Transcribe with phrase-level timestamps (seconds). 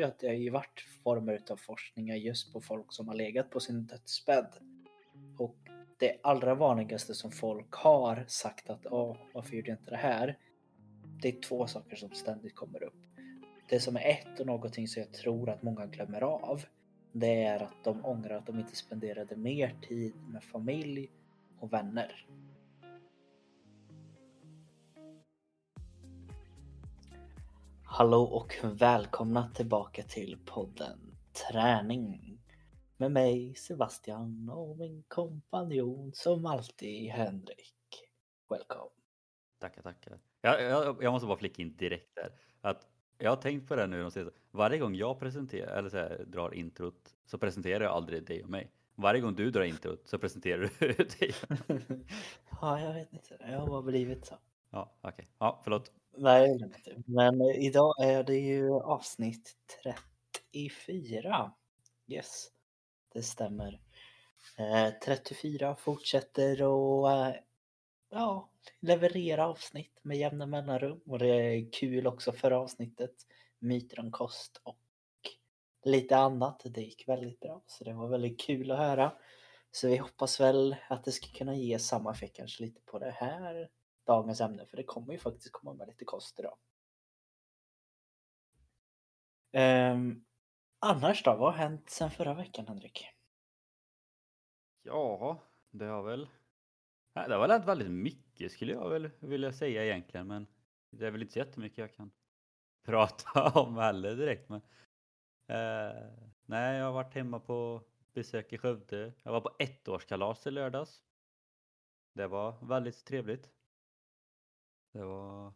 [0.00, 3.50] ju att det har ju varit former av forskningar just på folk som har legat
[3.50, 4.54] på sin dödsbädd.
[5.38, 5.56] Och
[5.98, 10.38] det allra vanligaste som folk har sagt att åh, varför gjorde jag inte det här?
[11.22, 12.94] Det är två saker som ständigt kommer upp.
[13.68, 16.64] Det som är ett och någonting som jag tror att många glömmer av.
[17.12, 21.10] Det är att de ångrar att de inte spenderade mer tid med familj
[21.58, 22.26] och vänner.
[27.92, 32.38] Hallå och välkomna tillbaka till podden Träning.
[32.96, 38.08] Med mig Sebastian och min kompanjon som alltid Henrik.
[38.48, 38.90] Welcome.
[39.58, 40.18] Tackar, tackar.
[40.40, 42.32] Jag, jag, jag måste bara flika in direkt där.
[42.60, 45.96] Att jag har tänkt på det nu de senaste, varje gång jag presenterar, eller så
[45.96, 48.70] här, drar introt så presenterar jag aldrig dig och mig.
[48.94, 51.34] Varje gång du drar introt så presenterar du dig.
[52.60, 53.36] ja, jag vet inte.
[53.40, 54.34] Jag har bara blivit så.
[54.70, 55.12] Ja, okej.
[55.12, 55.26] Okay.
[55.38, 55.92] Ja, förlåt.
[56.16, 57.06] Nej, typ.
[57.06, 61.52] men idag är det ju avsnitt 34.
[62.06, 62.48] Yes,
[63.12, 63.80] det stämmer.
[64.58, 67.34] Eh, 34 fortsätter och eh,
[68.10, 73.14] ja, leverera avsnitt med jämna mellanrum och det är kul också för avsnittet.
[73.58, 74.78] Myter om kost och
[75.84, 76.62] lite annat.
[76.64, 79.12] Det gick väldigt bra så det var väldigt kul att höra.
[79.70, 83.10] Så vi hoppas väl att det ska kunna ge samma effekt kanske lite på det
[83.10, 83.68] här
[84.10, 86.58] dagens ämne för det kommer ju faktiskt komma med lite kost idag.
[89.92, 90.24] Um,
[90.78, 93.06] annars då, vad har hänt sen förra veckan Henrik?
[94.82, 95.38] Ja,
[95.70, 96.28] det har väl
[97.14, 100.46] det har väl hänt väldigt mycket skulle jag väl vilja säga egentligen men
[100.90, 102.10] det är väl inte så jättemycket jag kan
[102.84, 104.60] prata om heller direkt men
[105.46, 106.02] eh,
[106.44, 109.12] nej jag har varit hemma på besök i Skövde.
[109.22, 111.02] Jag var på ettårskalas i lördags.
[112.14, 113.50] Det var väldigt trevligt.
[114.92, 115.52] Det var...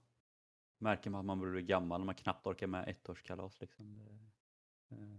[0.78, 3.94] Märker man att man blir gammal när man knappt orkar med ettårskalas liksom.
[3.94, 4.18] Det...
[4.96, 5.18] Eh.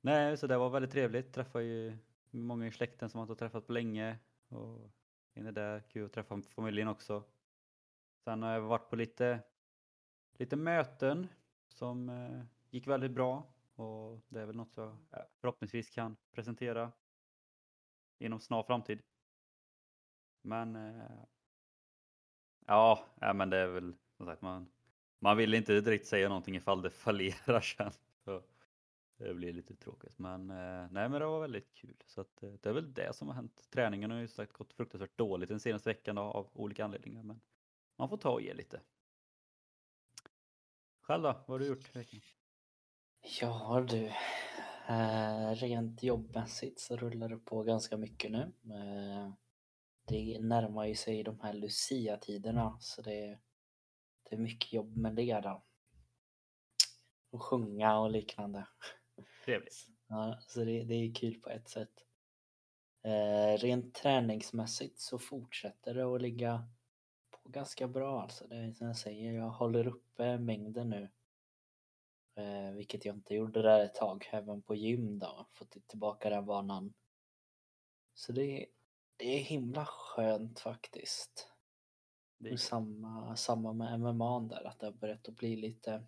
[0.00, 1.32] nej, så det var väldigt trevligt.
[1.32, 1.98] Träffade ju
[2.30, 4.18] många i släkten som man inte träffat på länge.
[4.48, 4.90] Och
[5.34, 7.24] inne där, kul att träffa familjen också.
[8.24, 9.40] Sen har jag varit på lite,
[10.32, 11.28] lite möten
[11.68, 13.46] som eh, gick väldigt bra.
[13.74, 16.92] Och det är väl något jag eh, förhoppningsvis kan presentera
[18.18, 19.02] inom snar framtid.
[20.42, 21.24] Men eh,
[22.68, 24.68] Ja, ja men det är väl som sagt man,
[25.18, 27.92] man vill inte direkt säga någonting ifall det fallerar sen.
[28.24, 28.42] Så
[29.16, 32.52] det blir lite tråkigt men eh, nej men det var väldigt kul så att eh,
[32.60, 33.66] det är väl det som har hänt.
[33.70, 37.40] Träningen har ju sagt gått fruktansvärt dåligt den senaste veckan då, av olika anledningar men
[37.96, 38.80] man får ta och ge lite.
[41.00, 42.20] Själv då, vad har du gjort i veckan?
[43.40, 44.06] Ja du,
[44.88, 48.52] eh, rent jobbmässigt så rullar det på ganska mycket nu.
[48.64, 49.32] Eh,
[50.08, 53.38] det närmar ju sig de här Lucia-tiderna så det,
[54.22, 55.62] det är mycket jobb med det då.
[57.30, 58.66] Och sjunga och liknande.
[59.44, 59.86] Trevligt.
[60.10, 62.04] Ja, så det, det är kul på ett sätt.
[63.02, 66.68] Eh, rent träningsmässigt så fortsätter det att ligga
[67.30, 68.46] på ganska bra alltså.
[68.46, 71.10] Det är som jag säger, jag håller uppe mängden nu.
[72.34, 75.46] Eh, vilket jag inte gjorde där ett tag, även på gym då.
[75.52, 76.94] Fått tillbaka den vanan.
[78.14, 78.66] Så det,
[79.18, 81.48] det är himla skönt faktiskt.
[82.38, 86.04] Det är samma, samma med MMA där, att det har börjat att bli lite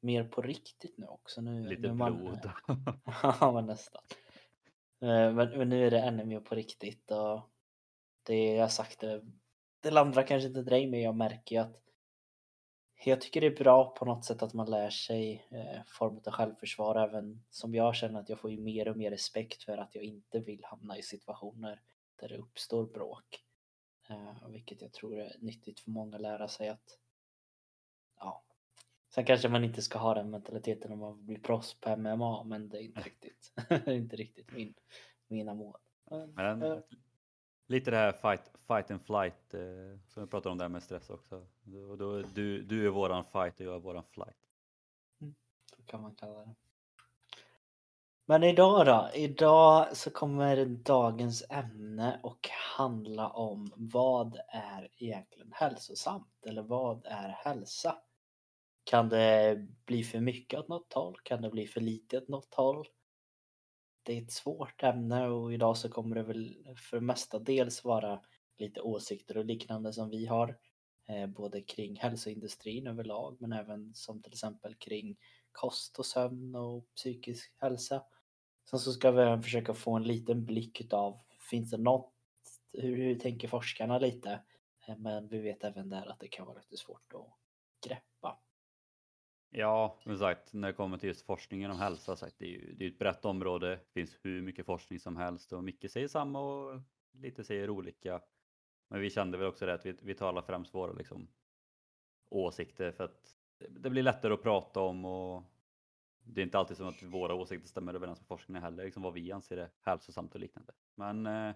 [0.00, 1.40] mer på riktigt nu också.
[1.40, 2.50] Nu, lite nu man, blod.
[3.22, 4.02] ja, men nästan.
[5.00, 7.40] Eh, men, men, nu är det ännu mer på riktigt och
[8.22, 9.22] det jag sagt, det,
[9.80, 11.80] det landrar kanske inte dig men jag märker ju att
[13.04, 16.32] jag tycker det är bra på något sätt att man lär sig eh, form av
[16.32, 19.94] självförsvar även som jag känner att jag får ju mer och mer respekt för att
[19.94, 21.80] jag inte vill hamna i situationer
[22.16, 23.44] där det uppstår bråk.
[24.08, 26.98] Eh, vilket jag tror är nyttigt för många att lära sig att
[28.16, 28.44] ja.
[29.14, 32.68] Sen kanske man inte ska ha den mentaliteten om man blir proffs på MMA men
[32.68, 33.52] det är inte riktigt,
[33.86, 34.74] inte riktigt min,
[35.28, 35.76] mina mål.
[36.34, 36.78] Men, äh,
[37.66, 41.10] lite det här fight, fight and flight eh, som vi pratade om där med stress
[41.10, 41.46] också.
[41.98, 44.36] Då, du, du är våran fight och jag är våran flight.
[45.20, 45.34] Mm,
[45.76, 46.54] så kan man kalla det.
[48.26, 49.10] Men idag då?
[49.14, 56.46] Idag så kommer dagens ämne och handla om vad är egentligen hälsosamt?
[56.46, 57.96] Eller vad är hälsa?
[58.84, 61.16] Kan det bli för mycket åt något håll?
[61.22, 62.86] Kan det bli för lite åt något håll?
[64.02, 68.20] Det är ett svårt ämne och idag så kommer det väl för mestadels vara
[68.58, 70.58] lite åsikter och liknande som vi har.
[71.08, 75.16] Eh, både kring hälsoindustrin överlag men även som till exempel kring
[75.52, 78.02] kost och sömn och psykisk hälsa.
[78.70, 81.20] Sen så ska vi även försöka få en liten blick utav,
[81.50, 82.12] finns det något,
[82.72, 84.40] hur, hur tänker forskarna lite?
[84.88, 87.26] Eh, men vi vet även där att det kan vara lite svårt att
[87.88, 88.38] greppa.
[89.50, 92.74] Ja, som sagt, när det kommer till just forskningen om hälsa, sagt, det är ju
[92.74, 93.68] det är ett brett område.
[93.68, 96.80] Det finns hur mycket forskning som helst och mycket säger samma och
[97.12, 98.20] lite säger olika.
[98.88, 101.28] Men vi kände väl också det att vi, vi talar främst våra liksom,
[102.30, 103.36] åsikter för att
[103.68, 105.42] det blir lättare att prata om och
[106.24, 109.12] det är inte alltid som att våra åsikter stämmer överens med forskningen heller, liksom vad
[109.12, 110.72] vi anser är hälsosamt och liknande.
[110.94, 111.54] Men eh,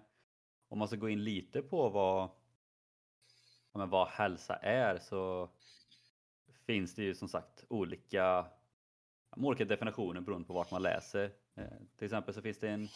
[0.67, 2.29] om man ska gå in lite på vad,
[3.73, 5.49] ja, vad hälsa är så
[6.65, 8.45] finns det ju som sagt olika,
[9.37, 11.31] olika definitioner beroende på vart man läser.
[11.55, 11.63] Eh,
[11.97, 12.87] till exempel så finns det en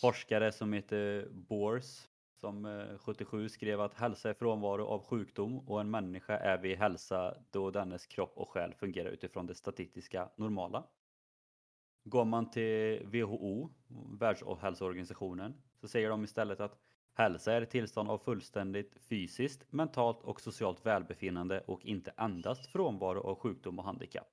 [0.00, 2.06] forskare som heter Bors
[2.40, 6.78] som eh, 77 skrev att hälsa är frånvaro av sjukdom och en människa är vid
[6.78, 10.84] hälsa då dennes kropp och själ fungerar utifrån det statistiska normala.
[12.04, 13.70] Går man till WHO,
[14.18, 16.78] Världshälsoorganisationen, så säger de istället att
[17.14, 23.20] hälsa är ett tillstånd av fullständigt fysiskt, mentalt och socialt välbefinnande och inte endast frånvaro
[23.20, 24.28] av sjukdom och handikapp.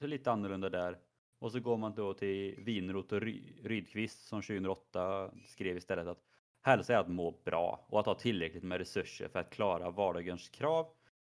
[0.00, 0.98] Så lite annorlunda där.
[1.38, 6.27] Och så går man då till Winroth och Rydqvist som 2008 skrev istället att
[6.62, 10.48] Hälsa är att må bra och att ha tillräckligt med resurser för att klara vardagens
[10.48, 10.86] krav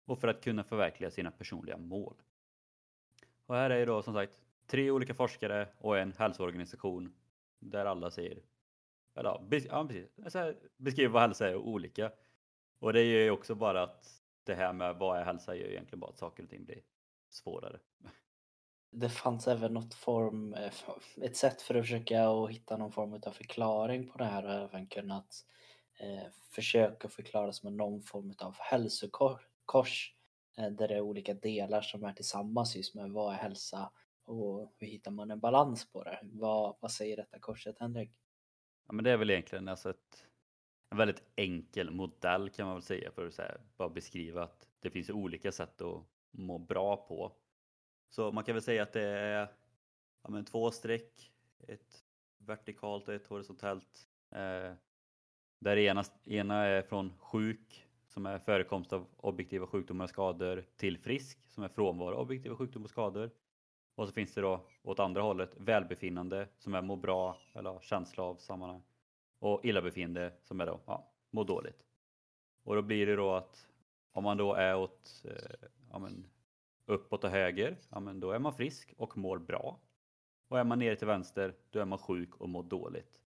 [0.06, 2.14] och för att kunna förverkliga sina personliga mål.
[3.46, 4.34] Och här är då som sagt
[4.68, 7.14] tre olika forskare och en hälsoorganisation
[7.60, 8.42] där alla säger
[9.18, 9.30] eller
[9.70, 10.08] ja, precis,
[10.78, 12.12] beskriver vad hälsa är olika.
[12.80, 16.00] Och det gör ju också bara att det här med vad är hälsa gör egentligen
[16.00, 16.82] bara att saker och ting blir
[17.30, 17.80] svårare
[19.00, 20.74] det fanns även något form, eh,
[21.22, 24.88] ett sätt för att försöka hitta någon form av förklaring på det här och även
[24.88, 25.46] kunnat
[26.00, 30.14] eh, försöka förklara som någon form av hälsokors
[30.58, 33.92] eh, där det är olika delar som är tillsammans just med vad är hälsa
[34.26, 36.20] och hur hittar man en balans på det?
[36.24, 38.12] Vad, vad säger detta korset Henrik?
[38.88, 40.26] Ja men det är väl egentligen alltså ett,
[40.90, 44.90] en väldigt enkel modell kan man väl säga för att här, bara beskriva att det
[44.90, 47.36] finns olika sätt att må bra på
[48.10, 49.48] så man kan väl säga att det är
[50.24, 51.32] ja, men två streck,
[51.68, 52.04] ett
[52.38, 54.08] vertikalt och ett horisontellt.
[54.32, 54.74] Eh,
[55.60, 60.98] där ena, ena är från sjuk, som är förekomst av objektiva sjukdomar och skador, till
[60.98, 63.32] frisk, som är frånvaro av objektiva sjukdomar och skador.
[63.96, 68.24] Och så finns det då åt andra hållet välbefinnande, som är må bra eller känsla
[68.24, 68.84] av sammanhang.
[69.40, 71.86] Och illabefinnande, som är då ja, må dåligt.
[72.64, 73.68] Och då blir det då att
[74.12, 76.30] om man då är åt eh, ja, men,
[76.88, 79.80] uppåt och höger, ja men då är man frisk och mår bra.
[80.48, 83.22] Och är man nere till vänster, då är man sjuk och mår dåligt.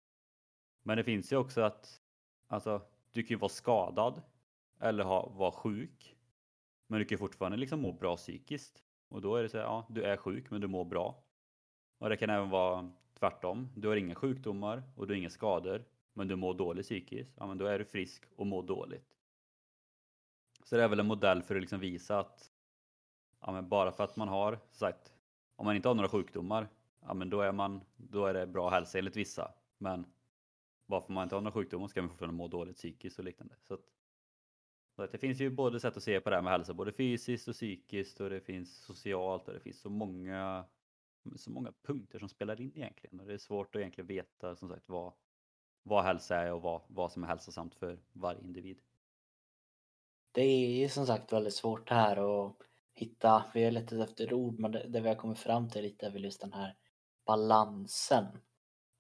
[0.83, 2.01] Men det finns ju också att
[2.47, 2.83] alltså,
[3.13, 4.23] du kan ju vara skadad
[4.81, 6.17] eller ha, vara sjuk.
[6.87, 8.83] Men du kan fortfarande liksom må bra psykiskt.
[9.09, 11.25] Och då är det så här, ja, du är sjuk men du mår bra.
[11.99, 13.69] Och det kan även vara tvärtom.
[13.77, 17.35] Du har inga sjukdomar och du har inga skador men du mår dåligt psykiskt.
[17.37, 19.17] Ja, men då är du frisk och mår dåligt.
[20.65, 22.51] Så det är väl en modell för att liksom visa att
[23.47, 25.13] ja, men bara för att man har sagt,
[25.57, 26.69] om man inte har några sjukdomar,
[27.01, 29.53] ja, men då, är man, då är det bra hälsa enligt vissa.
[29.79, 30.07] Men
[30.87, 33.25] bara för att man inte har några sjukdomar ska man fortfarande må dåligt psykiskt och
[33.25, 33.55] liknande.
[33.63, 33.81] Så, att,
[34.97, 36.93] så att det finns ju både sätt att se på det här med hälsa, både
[36.93, 40.65] fysiskt och psykiskt och det finns socialt och det finns så många,
[41.37, 43.21] så många punkter som spelar in egentligen.
[43.21, 45.13] Och det är svårt att egentligen veta som sagt vad,
[45.83, 48.81] vad hälsa är och vad, vad som är hälsosamt för varje individ.
[50.33, 52.63] Det är ju som sagt väldigt svårt här och
[52.97, 56.07] hitta, vi har letat efter ord men det, det vi har kommit fram till lite
[56.07, 56.77] är väl just den här
[57.27, 58.27] balansen.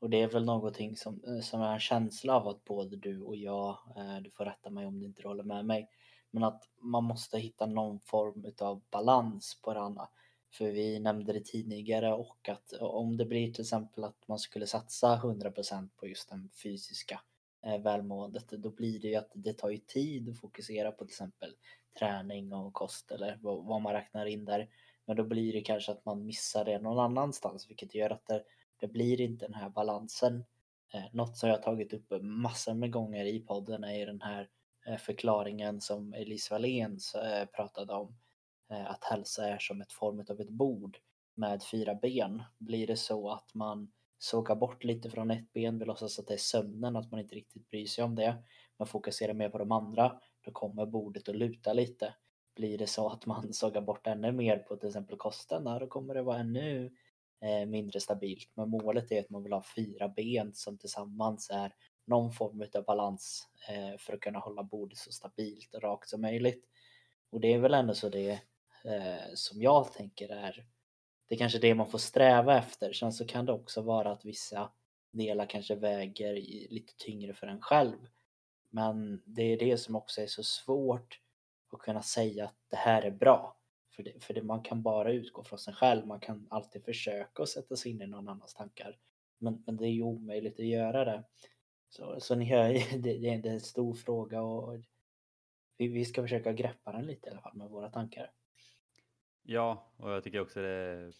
[0.00, 3.22] Och det är väl någonting som, eh, som är en känsla av att både du
[3.22, 5.88] och jag, eh, du får rätta mig om du inte håller med mig,
[6.30, 10.08] men att man måste hitta någon form utav balans på det andra.
[10.52, 14.38] För vi nämnde det tidigare och att eh, om det blir till exempel att man
[14.38, 17.20] skulle satsa 100% på just den fysiska
[17.66, 21.12] eh, välmåendet, då blir det ju att det tar ju tid att fokusera på till
[21.12, 21.54] exempel
[21.98, 24.68] träning och kost eller vad man räknar in där.
[25.04, 28.42] Men då blir det kanske att man missar det någon annanstans vilket gör att det,
[28.80, 30.44] det blir inte den här balansen.
[30.92, 34.48] Eh, något som jag tagit upp massor med gånger i podden är ju den här
[34.86, 38.16] eh, förklaringen som Elise Wallén eh, pratade om.
[38.68, 40.98] Att hälsa är som ett form av ett bord
[41.34, 42.42] med fyra ben.
[42.58, 46.34] Blir det så att man sågar bort lite från ett ben, vill låtsas att det
[46.34, 48.36] är sömnen, att man inte riktigt bryr sig om det.
[48.76, 52.14] Man fokuserar mer på de andra, då kommer bordet att luta lite.
[52.54, 56.14] Blir det så att man sågar bort ännu mer på till exempel kosten, då kommer
[56.14, 56.92] det vara ännu
[57.40, 58.50] eh, mindre stabilt.
[58.54, 61.74] Men målet är att man vill ha fyra ben som tillsammans är
[62.04, 66.20] någon form av balans eh, för att kunna hålla bordet så stabilt och rakt som
[66.20, 66.64] möjligt.
[67.30, 68.30] Och det är väl ändå så det
[68.84, 70.66] eh, som jag tänker är
[71.28, 72.92] det är kanske det man får sträva efter.
[72.92, 74.70] Sen så kan det också vara att vissa
[75.12, 76.34] delar kanske väger
[76.70, 78.06] lite tyngre för en själv.
[78.76, 81.20] Men det är det som också är så svårt
[81.72, 83.56] att kunna säga att det här är bra.
[83.90, 86.06] För, det, för det, man kan bara utgå från sig själv.
[86.06, 88.98] Man kan alltid försöka att sätta sig in i någon annans tankar.
[89.38, 91.24] Men, men det är ju omöjligt att göra det.
[91.88, 94.78] Så, så ni hör, det, det är en stor fråga och
[95.76, 98.30] vi, vi ska försöka greppa den lite i alla fall med våra tankar.
[99.42, 101.12] Ja, och jag tycker också det är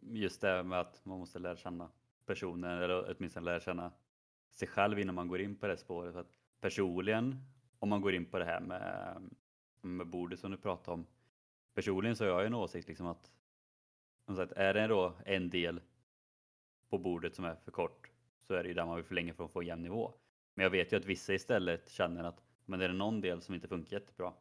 [0.00, 1.90] just det med att man måste lära känna
[2.26, 3.92] personen eller åtminstone lära känna
[4.50, 6.12] sig själv innan man går in på det spåret.
[6.12, 7.44] För att personligen,
[7.78, 9.22] om man går in på det här med,
[9.80, 11.06] med bordet som du pratade om.
[11.74, 13.30] Personligen så har jag en åsikt liksom att
[14.26, 15.80] som sagt, är det då en del
[16.88, 18.10] på bordet som är för kort
[18.42, 20.14] så är det ju där man vill förlänga för att få en jämn nivå.
[20.54, 23.54] Men jag vet ju att vissa istället känner att men är det någon del som
[23.54, 24.32] inte funkar jättebra,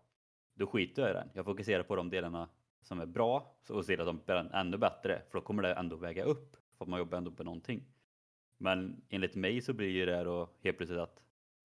[0.53, 1.29] då skiter jag i den.
[1.33, 2.49] Jag fokuserar på de delarna
[2.81, 5.95] som är bra och ser att de blir ännu bättre för då kommer det ändå
[5.95, 7.83] väga upp för att man jobbar ändå på någonting.
[8.57, 11.23] Men enligt mig så blir det då helt plötsligt att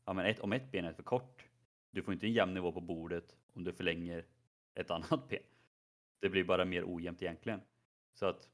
[0.09, 1.45] ja, men ett, om ett ben är för kort,
[1.91, 4.25] du får inte en jämn nivå på bordet om du förlänger
[4.75, 5.43] ett annat ben.
[6.21, 7.61] Det blir bara mer ojämnt egentligen.
[8.15, 8.50] Så att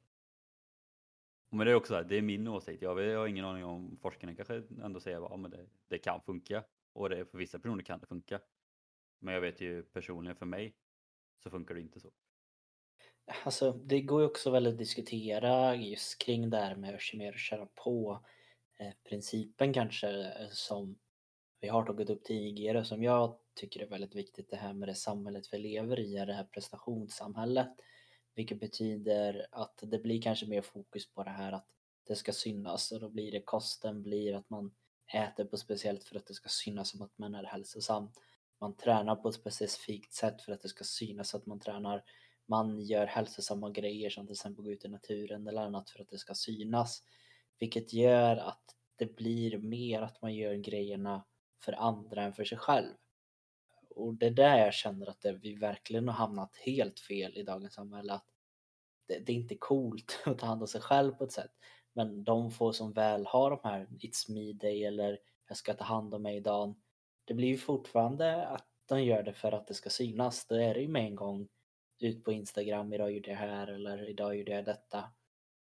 [1.51, 2.83] men det är också det är min åsikt.
[2.83, 6.65] Jag har ingen aning om forskarna kanske ändå säger att ja, det, det kan funka
[6.93, 8.41] och det, för vissa personer kan det funka.
[9.19, 10.75] Men jag vet ju personligen för mig
[11.43, 12.11] så funkar det inte så.
[13.45, 17.33] Alltså det går ju också väldigt att diskutera just kring det här med att mer
[17.33, 18.25] köra på
[18.79, 20.99] eh, principen kanske eh, som
[21.61, 24.95] vi har tagit upp tidigare som jag tycker är väldigt viktigt det här med det
[24.95, 27.69] samhället vi lever i, det här prestationssamhället.
[28.35, 31.67] Vilket betyder att det blir kanske mer fokus på det här att
[32.07, 34.75] det ska synas och då blir det kosten blir att man
[35.15, 38.11] äter på speciellt för att det ska synas som att man är hälsosam.
[38.61, 42.05] Man tränar på ett specifikt sätt för att det ska synas att man tränar.
[42.47, 46.09] Man gör hälsosamma grejer som till exempel gå ut i naturen eller annat för att
[46.09, 47.03] det ska synas.
[47.59, 48.65] Vilket gör att
[48.97, 51.25] det blir mer att man gör grejerna
[51.65, 52.95] för andra än för sig själv.
[53.91, 57.43] Och det är där jag känner att det, vi verkligen har hamnat helt fel i
[57.43, 58.13] dagens samhälle.
[58.13, 58.27] Att
[59.09, 61.53] det, det är inte coolt att ta hand om sig själv på ett sätt.
[61.93, 65.19] Men de få som väl har de här It's me day eller
[65.49, 66.75] jag ska ta hand om mig idag.
[67.25, 70.47] Det blir ju fortfarande att de gör det för att det ska synas.
[70.47, 71.49] Då är det ju med en gång
[72.01, 75.05] ut på Instagram, idag gjorde jag här eller idag gjorde jag detta.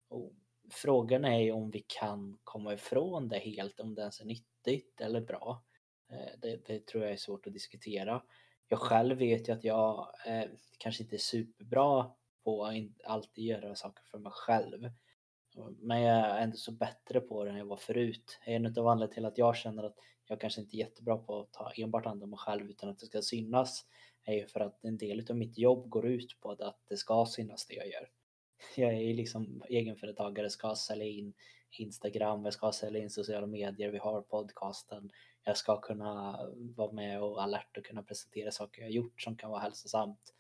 [0.09, 0.33] Och
[0.71, 5.00] frågan är ju om vi kan komma ifrån det helt, om det ens är nyttigt
[5.00, 5.64] eller bra.
[6.11, 8.23] Eh, det, det tror jag är svårt att diskutera.
[8.69, 10.45] Jag själv vet ju att jag eh,
[10.79, 12.11] kanske inte är superbra
[12.45, 12.75] på att
[13.05, 14.90] alltid göra saker för mig själv.
[15.79, 18.38] Men jag är ändå så bättre på det än jag var förut.
[18.45, 21.52] En av anledningarna till att jag känner att jag kanske inte är jättebra på att
[21.52, 23.87] ta enbart hand om mig själv utan att det ska synas
[24.25, 27.26] är ju för att en del av mitt jobb går ut på att det ska
[27.26, 28.11] synas det jag gör.
[28.76, 31.35] Jag är liksom egenföretagare, ska sälja in
[31.79, 35.11] Instagram, jag ska sälja in sociala medier, vi har podcasten.
[35.50, 39.50] Jag ska kunna vara med och alert och kunna presentera saker jag gjort som kan
[39.50, 40.35] vara hälsosamt.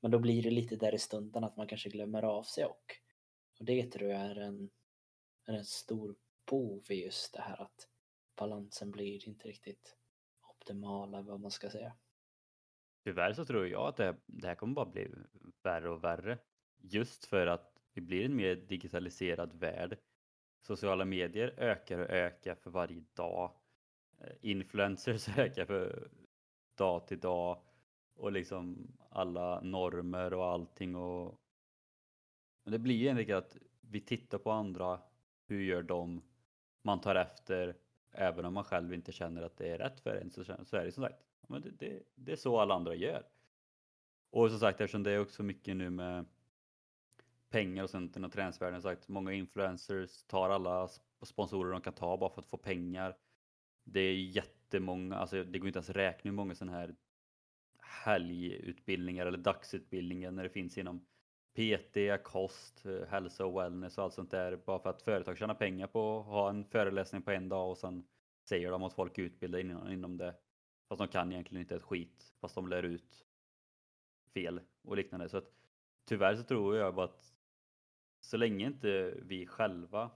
[0.00, 2.96] Men då blir det lite där i stunden att man kanske glömmer av sig och
[3.58, 4.70] och det tror jag är en,
[5.46, 6.16] är en stor
[6.50, 7.88] bov i just det här att
[8.36, 9.96] balansen blir inte riktigt
[10.42, 11.92] optimal eller vad man ska säga.
[13.04, 15.08] Tyvärr så tror jag att det, det här kommer bara bli
[15.62, 16.38] värre och värre.
[16.78, 19.98] Just för att vi blir en mer digitaliserad värld.
[20.62, 23.59] Sociala medier ökar och ökar för varje dag.
[24.20, 26.10] Eh, influencers ökar för
[26.74, 27.62] dag till dag.
[28.14, 31.40] Och liksom alla normer och allting och
[32.64, 35.00] men det blir ju egentligen att vi tittar på andra,
[35.46, 36.22] hur gör de?
[36.82, 37.76] Man tar efter,
[38.10, 40.84] även om man själv inte känner att det är rätt för en så, så är
[40.84, 43.26] det som sagt, men det, det, det är så alla andra gör.
[44.30, 46.24] Och som sagt eftersom det är också mycket nu med
[47.48, 50.88] pengar och sånt inom träningsvärlden sagt, många influencers tar alla
[51.22, 53.16] sponsorer de kan ta bara för att få pengar.
[53.84, 56.94] Det är jättemånga, alltså det går inte ens att räkna hur många sådana här
[57.78, 61.06] helgutbildningar eller dagsutbildningar när det finns inom
[61.54, 65.86] PT, kost, hälsa och wellness och allt sånt där bara för att företag tjänar pengar
[65.86, 68.06] på att ha en föreläsning på en dag och sen
[68.48, 70.34] säger de att folk är utbildade inom, inom det.
[70.88, 73.26] Fast de kan egentligen inte ett skit fast de lär ut
[74.34, 75.28] fel och liknande.
[75.28, 75.52] Så att
[76.04, 77.34] tyvärr så tror jag bara att
[78.20, 80.10] så länge inte vi själva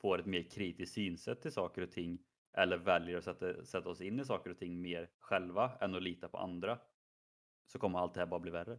[0.00, 2.18] får ett mer kritiskt synsätt till saker och ting
[2.52, 6.02] eller väljer att sätta, sätta oss in i saker och ting mer själva än att
[6.02, 6.78] lita på andra
[7.66, 8.78] så kommer allt det här bara bli värre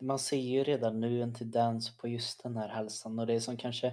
[0.00, 3.56] man ser ju redan nu en tendens på just den här hälsan och det som
[3.56, 3.92] kanske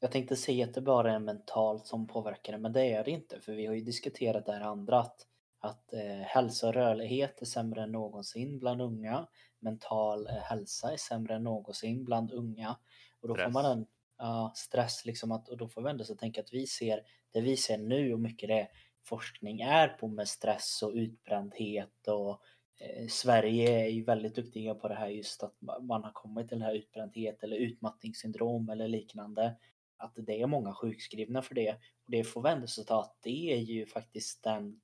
[0.00, 3.10] jag tänkte säga att det bara är mentalt som påverkar det, men det är det
[3.10, 5.26] inte för vi har ju diskuterat det här andra att,
[5.58, 9.26] att eh, hälsa och rörlighet är sämre än någonsin bland unga.
[9.58, 12.76] Mental eh, hälsa är sämre än någonsin bland unga.
[13.20, 13.44] Och då stress.
[13.44, 13.86] får man en
[14.18, 17.00] ja, stress liksom att, och då får vi ändå så tänka att vi ser
[17.32, 18.68] det vi ser nu och mycket det
[19.04, 22.42] forskning är på med stress och utbrändhet och
[22.80, 26.58] eh, Sverige är ju väldigt duktiga på det här just att man har kommit till
[26.58, 29.56] den här utbrändhet eller utmattningssyndrom eller liknande.
[29.96, 31.72] Att det är många sjukskrivna för det.
[32.04, 34.80] Och det får vi ändå så ta att det är ju faktiskt den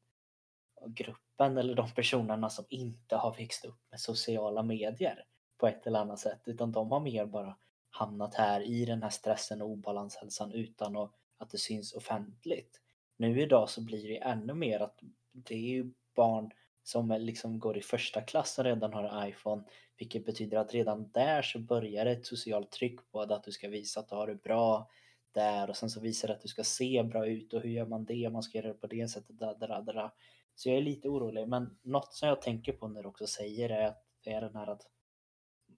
[0.86, 5.24] gruppen eller de personerna som inte har växt upp med sociala medier
[5.58, 7.56] på ett eller annat sätt utan de har mer bara
[7.92, 10.96] hamnat här i den här stressen och obalanshälsan utan
[11.38, 12.80] att det syns offentligt.
[13.16, 15.00] Nu idag så blir det ännu mer att
[15.32, 16.50] det är ju barn
[16.82, 19.62] som liksom går i första klass och redan har en iPhone
[19.98, 24.00] vilket betyder att redan där så börjar ett socialt tryck på att du ska visa
[24.00, 24.90] att du har det bra
[25.32, 27.86] där och sen så visar det att du ska se bra ut och hur gör
[27.86, 28.30] man det?
[28.30, 29.38] Man ska göra det på det sättet.
[29.38, 30.10] Där, da, där.
[30.54, 33.70] Så jag är lite orolig men något som jag tänker på när du också säger
[33.70, 34.86] är att det är den här att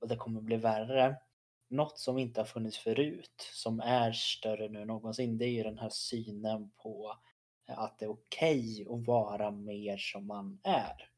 [0.09, 1.17] det kommer bli värre.
[1.69, 5.63] Något som inte har funnits förut som är större nu än någonsin det är ju
[5.63, 7.17] den här synen på
[7.67, 11.09] att det är okej okay att vara mer som man är.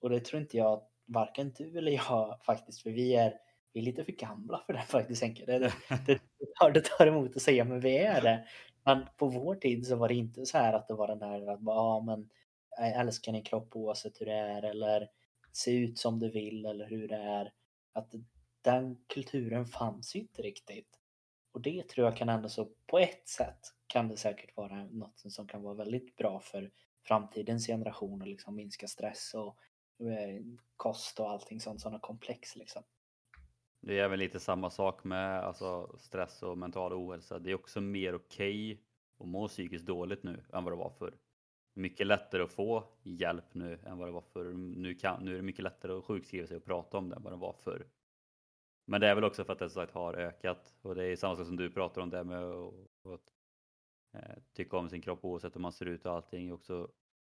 [0.00, 3.34] Och det tror inte jag varken du eller jag faktiskt för vi är,
[3.72, 5.20] vi är lite för gamla för det faktiskt.
[5.20, 5.72] Det, det,
[6.06, 6.20] det,
[6.60, 8.46] tar, det tar emot att säga men vi är det.
[8.84, 11.52] Men på vår tid så var det inte så här att det var den här
[11.52, 12.28] att ja men
[12.78, 15.08] älska din kropp oavsett hur det är eller
[15.52, 17.52] se ut som du vill eller hur det är.
[17.92, 18.14] Att
[18.66, 21.00] den kulturen fanns ju inte riktigt.
[21.52, 25.18] Och det tror jag kan ändå så på ett sätt kan det säkert vara något
[25.18, 26.70] som kan vara väldigt bra för
[27.02, 29.58] framtidens generation och liksom minska stress och
[30.06, 30.42] eh,
[30.76, 32.82] kost och allting sånt sådana komplex liksom.
[33.80, 37.38] Det är även lite samma sak med alltså, stress och mental ohälsa.
[37.38, 38.84] Det är också mer okej okay
[39.18, 41.18] att må psykiskt dåligt nu än vad det var förr
[41.76, 44.52] mycket lättare att få hjälp nu än vad det var förr.
[44.52, 47.22] Nu, kan, nu är det mycket lättare att sjukskriva sig och prata om det än
[47.22, 47.86] vad det var förr.
[48.88, 51.16] Men det är väl också för att det som sagt har ökat och det är
[51.16, 53.32] samma sak som du pratar om det med att
[54.14, 56.88] eh, tycka om sin kropp oavsett hur man ser ut och allting är också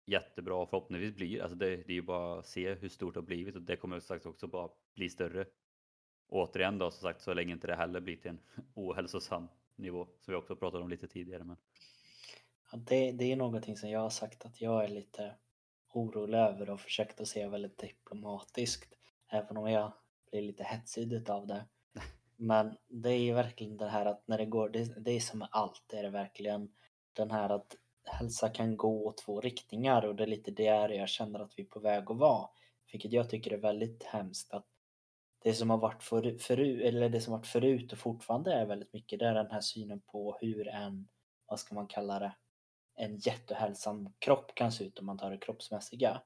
[0.06, 3.20] jättebra och förhoppningsvis blir alltså det, det är ju bara att se hur stort det
[3.20, 5.46] har blivit och det kommer sagt också bara bli större.
[6.28, 8.40] återigen då som sagt så länge inte det heller blir till en
[8.74, 11.44] ohälsosam nivå som vi också pratade om lite tidigare.
[11.44, 11.56] Men
[12.72, 15.34] Ja, det, det är någonting som jag har sagt att jag är lite
[15.92, 18.94] orolig över och försökt att se väldigt diplomatiskt.
[19.28, 19.92] Även om jag
[20.30, 21.64] blir lite hetsig av det.
[22.36, 25.38] Men det är ju verkligen det här att när det går, det, det är som
[25.38, 26.70] med allt, det är det verkligen
[27.12, 31.08] den här att hälsa kan gå åt två riktningar och det är lite där jag
[31.08, 32.48] känner att vi är på väg att vara.
[32.92, 34.66] Vilket jag tycker är väldigt hemskt att
[35.42, 38.92] det som har varit förut, förut, eller det som varit förut och fortfarande är väldigt
[38.92, 41.08] mycket, det är den här synen på hur en,
[41.46, 42.34] vad ska man kalla det,
[42.94, 46.22] en jättehälsam kropp kan se ut om man tar det kroppsmässiga.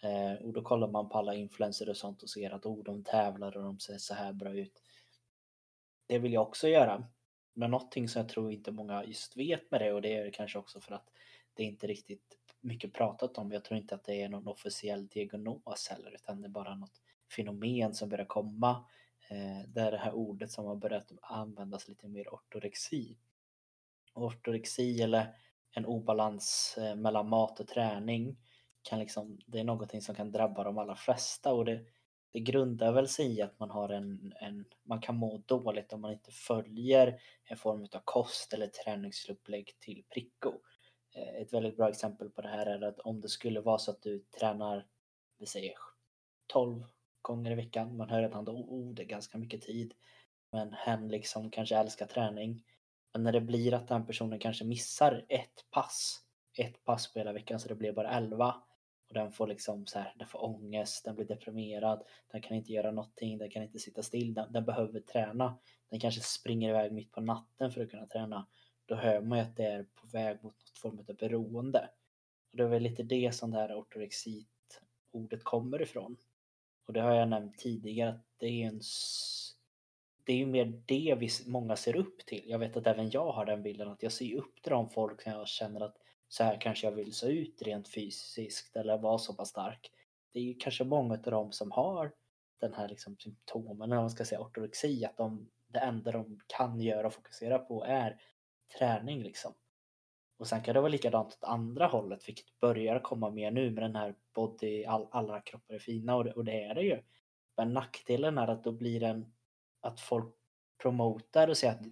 [0.00, 3.04] Eh, och då kollar man på alla influencers och sånt och ser att oh, de
[3.04, 4.82] tävlar och de ser så här bra ut.
[6.06, 7.04] Det vill jag också göra.
[7.54, 10.58] Men någonting som jag tror inte många just vet med det och det är kanske
[10.58, 11.10] också för att
[11.54, 13.52] det är inte riktigt mycket pratat om.
[13.52, 17.02] Jag tror inte att det är någon officiell diagnos heller utan det är bara något
[17.36, 18.84] fenomen som börjar komma.
[19.28, 23.16] Eh, det är det här ordet som har börjat användas lite mer ortorexi.
[24.14, 25.34] Ortorexi eller
[25.70, 28.36] en obalans eh, mellan mat och träning
[28.88, 31.84] kan liksom, det är någonting som kan drabba de allra flesta och det,
[32.32, 36.00] det grundar väl sig i att man har en, en, man kan må dåligt om
[36.00, 40.52] man inte följer en form av kost eller träningsupplägg till pricko.
[41.14, 43.90] Eh, ett väldigt bra exempel på det här är att om det skulle vara så
[43.90, 44.86] att du tränar,
[45.38, 45.72] vi säger
[46.46, 46.84] 12
[47.22, 49.94] gånger i veckan, man hör redan då, oh, det är ganska mycket tid.
[50.52, 52.64] Men hen liksom kanske älskar träning
[53.12, 56.20] men när det blir att den personen kanske missar ett pass,
[56.58, 58.54] ett pass på hela veckan så det blir bara 11
[59.08, 62.72] och den får liksom så här, den får ångest, den blir deprimerad, den kan inte
[62.72, 65.58] göra någonting, den kan inte sitta still, den, den behöver träna.
[65.90, 68.46] Den kanske springer iväg mitt på natten för att kunna träna.
[68.86, 71.88] Då hör man ju att det är på väg mot något form av beroende.
[72.50, 76.16] Och det är väl lite det som det här ortorexit ordet kommer ifrån.
[76.86, 78.80] Och det har jag nämnt tidigare att det är en
[80.24, 82.42] det är ju mer det vi många ser upp till.
[82.46, 85.22] Jag vet att även jag har den bilden att jag ser upp till de folk
[85.22, 85.96] som jag känner att
[86.28, 89.90] så här kanske jag vill se ut rent fysiskt eller vara så pass stark.
[90.32, 92.12] Det är ju kanske många av dem som har
[92.60, 96.80] den här liksom symptomen, eller man ska säga ortorexi, att de, det enda de kan
[96.80, 98.20] göra och fokusera på är
[98.78, 99.54] träning liksom.
[100.38, 103.82] Och sen kan det vara likadant åt andra hållet, vilket börjar komma mer nu med
[103.82, 107.02] den här body, all, alla kroppar är fina och det, och det är det ju.
[107.56, 109.32] Men nackdelen är att då blir den
[109.80, 110.34] att folk
[110.82, 111.82] promotar och säger att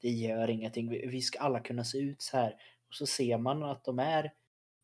[0.00, 2.56] det gör ingenting, vi ska alla kunna se ut så här.
[2.98, 4.32] Så ser man att de är,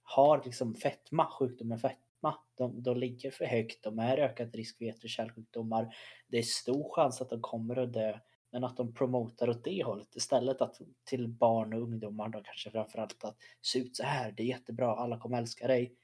[0.03, 2.38] har liksom fetma, sjukdomen fetma.
[2.55, 5.94] De, de ligger för högt, de är ökad risk för hjärt och kärlsjukdomar.
[6.29, 8.18] Det är stor chans att de kommer att dö.
[8.51, 12.70] Men att de promotar åt det hållet istället att till barn och ungdomar då kanske
[12.70, 15.96] framförallt att se ut så här, det är jättebra, alla kommer älska dig.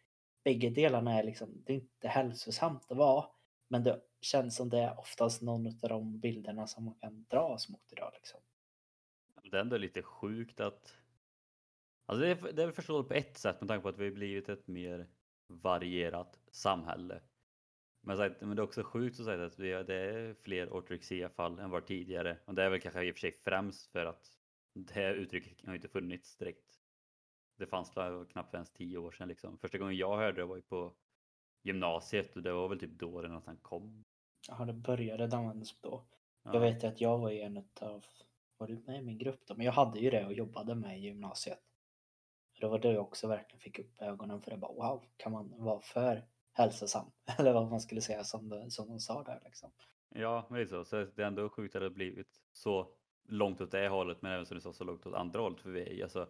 [0.44, 3.24] bägge delarna är liksom, det är inte hälsosamt att vara.
[3.68, 7.68] Men det känns som det är oftast någon av de bilderna som man kan dras
[7.68, 8.10] mot idag.
[8.14, 8.40] Liksom.
[9.42, 10.94] Det är ändå lite sjukt att...
[12.08, 14.14] Alltså det är, det är förståeligt på ett sätt med tanke på att vi har
[14.14, 15.06] blivit ett mer
[15.46, 17.20] varierat samhälle.
[18.00, 21.80] Men, men det är också sjukt att säga att det är fler ortorexia-fall än var
[21.80, 22.36] tidigare.
[22.44, 24.26] Och det är väl kanske i och för sig främst för att
[24.74, 26.80] det uttrycket har inte funnits direkt.
[27.58, 27.92] Det fanns
[28.32, 29.58] knappt ens tio år sedan liksom.
[29.58, 30.94] Första gången jag hörde det var ju på
[31.62, 34.04] gymnasiet och det var väl typ då det nästan kom.
[34.48, 36.04] Ja, det började användas då.
[36.42, 36.54] Ja.
[36.54, 38.04] Jag vet att jag var i en av,
[38.56, 39.54] var du med i min grupp då?
[39.54, 41.67] Men jag hade ju det och jobbade med i gymnasiet.
[42.60, 45.54] Det var då jag också verkligen fick upp ögonen för det bara wow, kan man
[45.58, 47.10] vara för hälsosam?
[47.38, 49.70] Eller vad man skulle säga som, det, som de sa där liksom.
[50.08, 50.84] Ja, men det är så.
[50.84, 52.88] Så det är ändå sjukt att det har blivit så
[53.28, 55.70] långt åt det hållet men även som du sa så långt åt andra hållet för
[55.70, 56.28] vi är alltså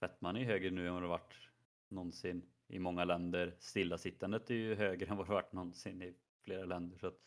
[0.00, 1.34] Fettman är högre nu än vad det varit
[1.88, 3.56] någonsin i många länder.
[3.58, 6.98] Stillasittandet är ju högre än vad det varit någonsin i flera länder.
[6.98, 7.18] Så att...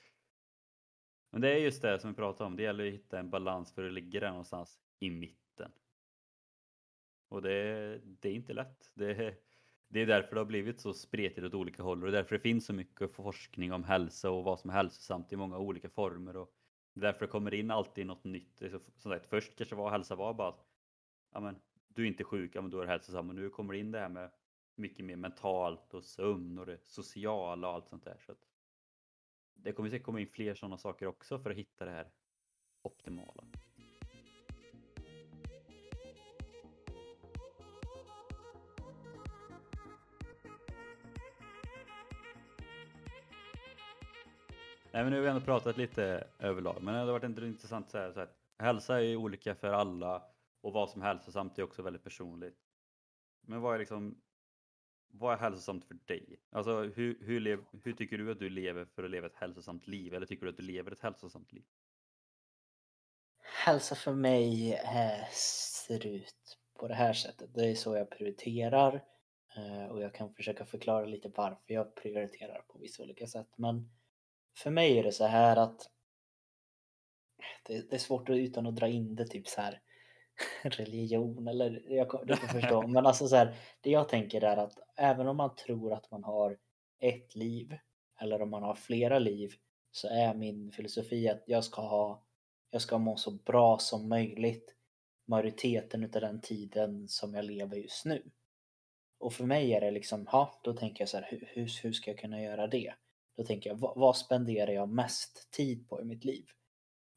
[1.30, 2.56] Men det är just det som vi pratar om.
[2.56, 5.72] Det gäller att hitta en balans för att ligga där någonstans i mitten.
[7.28, 8.92] Och det, det är inte lätt.
[8.96, 9.36] Det,
[9.88, 12.66] det är därför det har blivit så spretigt åt olika håll och därför det finns
[12.66, 16.38] så mycket forskning om hälsa och vad som är hälsosamt i många olika former.
[16.38, 16.54] Och
[16.94, 18.62] därför det kommer in alltid något nytt.
[18.98, 20.66] Som sagt, först kanske var hälsa var bara att
[21.32, 21.56] ja, men,
[21.88, 23.30] du är inte sjuk, ja, men då är hälsosam.
[23.30, 24.32] Och nu kommer det in det här med
[24.76, 28.18] mycket mer mentalt och sömn och det sociala och allt sånt där.
[28.26, 28.48] Så att
[29.54, 32.12] det kommer säkert komma in fler sådana saker också för att hitta det här
[32.82, 33.44] optimala.
[44.96, 47.92] Nej, men nu har vi ändå pratat lite överlag, men det har varit intressant att
[47.92, 50.24] säga så att hälsa är ju olika för alla
[50.62, 52.58] och vad som är hälsosamt är också väldigt personligt.
[53.42, 54.22] Men vad är liksom
[55.08, 56.40] vad är hälsosamt för dig?
[56.52, 59.88] Alltså hur, hur, lev, hur tycker du att du lever för att leva ett hälsosamt
[59.88, 60.14] liv?
[60.14, 61.64] Eller tycker du att du lever ett hälsosamt liv?
[63.66, 65.30] Hälsa för mig eh,
[65.88, 67.54] ser ut på det här sättet.
[67.54, 69.04] Det är så jag prioriterar.
[69.58, 73.48] Eh, och jag kan försöka förklara lite varför jag prioriterar på vissa olika sätt.
[73.56, 73.90] Men
[74.58, 75.90] för mig är det så här att
[77.64, 79.82] det, det är svårt att utan att dra in det typ så här
[80.64, 82.88] religion eller jag, du kan förstå.
[82.88, 86.24] Men alltså så här, det jag tänker är att även om man tror att man
[86.24, 86.58] har
[87.00, 87.78] ett liv
[88.22, 89.54] eller om man har flera liv
[89.92, 92.26] så är min filosofi att jag ska ha
[92.70, 94.76] jag ska må så bra som möjligt
[95.28, 98.32] majoriteten utav den tiden som jag lever just nu.
[99.18, 102.12] Och för mig är det liksom, ja, då tänker jag så här, hur, hur ska
[102.12, 102.94] jag kunna göra det?
[103.38, 106.46] Då tänker jag, vad, vad spenderar jag mest tid på i mitt liv?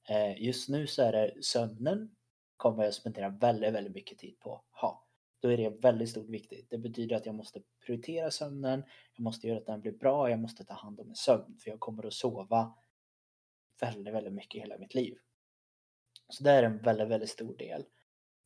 [0.09, 2.15] Eh, just nu så är det sömnen
[2.57, 4.65] kommer jag spendera väldigt, väldigt mycket tid på.
[4.71, 5.07] Ha,
[5.41, 6.71] då är det väldigt stort viktigt.
[6.71, 8.85] Det betyder att jag måste prioritera sömnen,
[9.17, 11.71] jag måste göra att den blir bra, jag måste ta hand om min sömn för
[11.71, 12.75] jag kommer att sova
[13.81, 15.19] väldigt, väldigt mycket hela mitt liv.
[16.29, 17.85] Så det är en väldigt, väldigt stor del.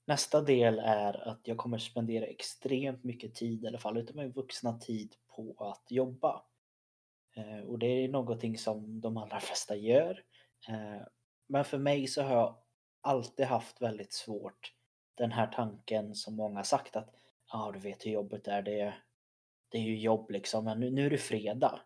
[0.07, 4.33] Nästa del är att jag kommer spendera extremt mycket tid, i alla fall utav min
[4.33, 6.45] vuxna tid, på att jobba.
[7.37, 10.25] Eh, och det är någonting som de allra flesta gör.
[10.68, 11.07] Eh,
[11.49, 12.57] men för mig så har jag
[13.01, 14.73] alltid haft väldigt svårt
[15.14, 17.14] den här tanken som många sagt att
[17.53, 18.95] ja, du vet hur jobbet är, det,
[19.68, 21.81] det är ju jobb liksom, men nu, nu är det fredag.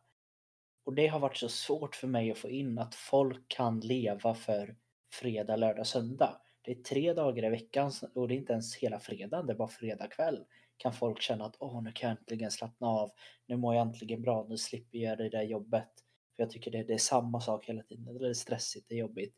[0.85, 4.35] Och det har varit så svårt för mig att få in att folk kan leva
[4.35, 4.77] för
[5.13, 6.41] fredag, lördag, söndag.
[6.63, 9.57] Det är tre dagar i veckan och det är inte ens hela fredagen, det är
[9.57, 10.45] bara fredag kväll.
[10.77, 13.11] Kan folk känna att åh, nu kan jag äntligen slappna av,
[13.47, 15.91] nu mår jag äntligen bra, nu slipper jag det där jobbet.
[16.37, 18.99] För jag tycker det, det är samma sak hela tiden, det är stressigt, det är
[18.99, 19.37] jobbigt.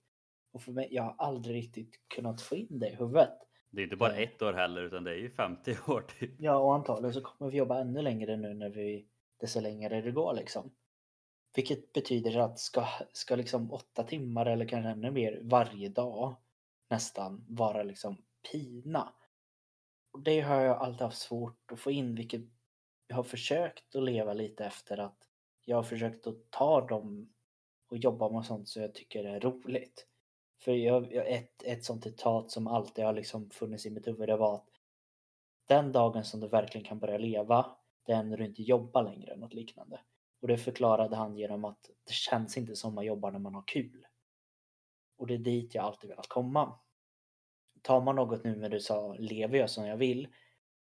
[0.52, 3.38] Och för mig, jag har aldrig riktigt kunnat få in det i huvudet.
[3.70, 4.22] Det är inte bara eh.
[4.22, 6.30] ett år heller utan det är ju 50 år typ.
[6.38, 9.06] Ja och antagligen så kommer vi jobba ännu längre nu när vi
[9.40, 10.70] desto längre det går liksom.
[11.54, 16.34] Vilket betyder att ska, ska liksom åtta timmar eller kanske ännu mer varje dag
[16.90, 18.16] nästan vara liksom
[18.52, 19.12] pina.
[20.12, 22.42] Och det har jag alltid haft svårt att få in vilket
[23.06, 25.28] jag har försökt att leva lite efter att
[25.64, 27.32] jag har försökt att ta dem
[27.90, 30.06] och jobba med sånt som jag tycker är roligt.
[30.60, 34.36] För jag, ett, ett sånt citat som alltid har liksom funnits i mitt huvud det
[34.36, 34.68] var att
[35.66, 39.36] den dagen som du verkligen kan börja leva, det är när du inte jobbar längre,
[39.36, 40.00] något liknande.
[40.40, 43.64] Och det förklarade han genom att det känns inte som man jobbar när man har
[43.66, 44.06] kul.
[45.18, 46.78] Och det är dit jag alltid velat komma.
[47.88, 50.28] Tar man något nu när du sa lever jag som jag vill?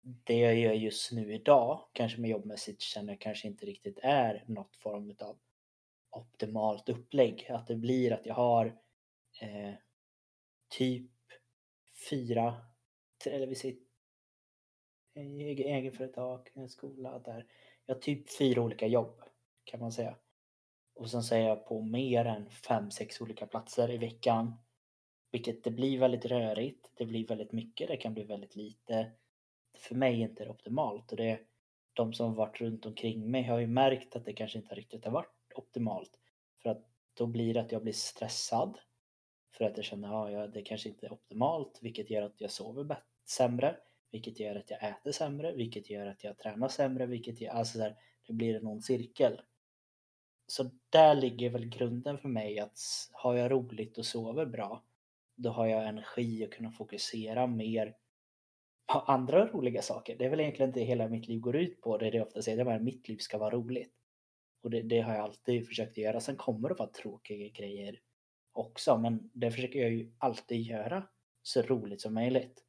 [0.01, 4.43] Det jag gör just nu idag, kanske med jobbmässigt, känner jag kanske inte riktigt är
[4.47, 5.37] något form av
[6.09, 7.47] optimalt upplägg.
[7.49, 8.65] Att det blir att jag har
[9.41, 9.73] eh,
[10.69, 11.11] typ
[12.09, 12.55] fyra,
[13.25, 13.77] eller vi säger
[15.15, 17.45] egenföretag, en skola där
[17.85, 19.21] jag har typ fyra olika jobb
[19.63, 20.15] kan man säga.
[20.95, 24.53] Och sen så är jag på mer än fem, sex olika platser i veckan.
[25.35, 26.91] Vilket det blir väldigt rörigt.
[26.97, 27.87] Det blir väldigt mycket.
[27.87, 29.11] Det kan bli väldigt lite.
[29.77, 31.39] För mig är det inte det optimalt och det
[31.93, 35.11] de som varit runt omkring mig har ju märkt att det kanske inte riktigt har
[35.11, 36.19] varit optimalt.
[36.61, 38.77] För att då blir det att jag blir stressad.
[39.57, 42.51] För att jag känner att ja, det kanske inte är optimalt vilket gör att jag
[42.51, 43.77] sover sämre.
[44.11, 47.77] Vilket gör att jag äter sämre, vilket gör att jag tränar sämre, vilket gör, alltså
[47.77, 47.95] där,
[48.27, 49.41] det blir en ond cirkel.
[50.47, 52.79] Så där ligger väl grunden för mig att
[53.11, 54.83] har jag roligt och sover bra,
[55.35, 57.95] då har jag energi att kunna fokusera mer
[58.93, 60.17] på andra roliga saker.
[60.17, 61.97] Det är väl egentligen det hela mitt liv går ut på.
[61.97, 63.93] Det är det jag ofta säger, att mitt liv ska vara roligt.
[64.63, 66.19] Och det, det, har jag alltid försökt göra.
[66.19, 67.99] Sen kommer det vara tråkiga grejer
[68.53, 71.03] också, men det försöker jag ju alltid göra
[71.41, 72.65] så roligt som möjligt.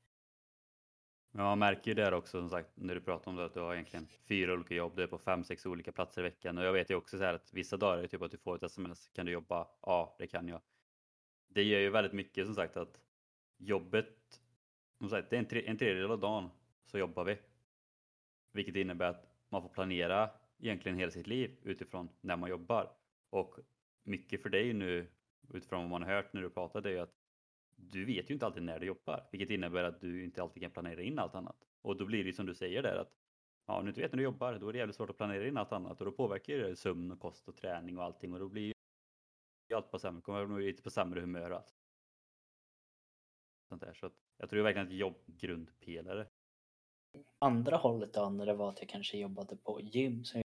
[1.32, 3.60] Ja, jag märker ju det också som sagt när du pratar om det att du
[3.60, 4.96] har egentligen fyra olika jobb.
[4.96, 7.24] Du är på fem, sex olika platser i veckan och jag vet ju också så
[7.24, 9.08] här att vissa dagar är det typ att du får ett sms.
[9.08, 9.68] Kan du jobba?
[9.82, 10.60] Ja, det kan jag.
[11.56, 13.00] Det gör ju väldigt mycket som sagt att
[13.56, 14.40] jobbet,
[14.98, 16.50] som sagt, det är en, tre, en tredjedel av dagen
[16.84, 17.38] så jobbar vi.
[18.52, 22.92] Vilket innebär att man får planera egentligen hela sitt liv utifrån när man jobbar.
[23.30, 23.58] Och
[24.02, 25.06] mycket för dig nu
[25.54, 27.14] utifrån vad man har hört när du pratar är ju att
[27.76, 30.70] du vet ju inte alltid när du jobbar, vilket innebär att du inte alltid kan
[30.70, 31.56] planera in allt annat.
[31.82, 33.12] Och då blir det som du säger där att
[33.66, 35.48] ja, om du inte vet när du jobbar, då är det jävligt svårt att planera
[35.48, 38.40] in allt annat och då påverkar det sömn och kost och träning och allting och
[38.40, 38.72] då blir ju
[39.74, 41.74] allt på sämre, kommer nog lite på sämre humör och allt.
[43.68, 43.94] Sånt där.
[43.94, 46.26] Så att jag tror verkligen att jobb grundpelare.
[47.38, 50.44] Andra hållet då, när det var att jag kanske jobbade på gym som jag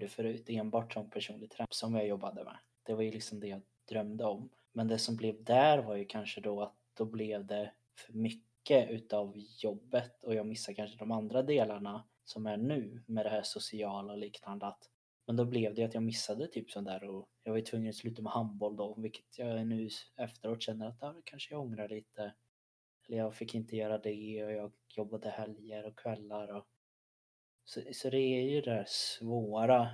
[0.00, 2.58] gjorde förut, enbart som personlig tränare som jag jobbade med.
[2.82, 4.50] Det var ju liksom det jag drömde om.
[4.72, 8.90] Men det som blev där var ju kanske då att då blev det för mycket
[8.90, 13.42] utav jobbet och jag missade kanske de andra delarna som är nu med det här
[13.42, 14.66] sociala och liknande.
[14.66, 14.90] Att,
[15.26, 17.88] men då blev det att jag missade typ sånt där och jag var ju tvungen
[17.88, 21.88] att sluta med handboll då, vilket jag nu efteråt känner att ja, kanske jag ångrar
[21.88, 22.34] lite.
[23.08, 26.66] Eller jag fick inte göra det och jag jobbade helger och kvällar och
[27.64, 29.90] så, så det är ju det där svåra.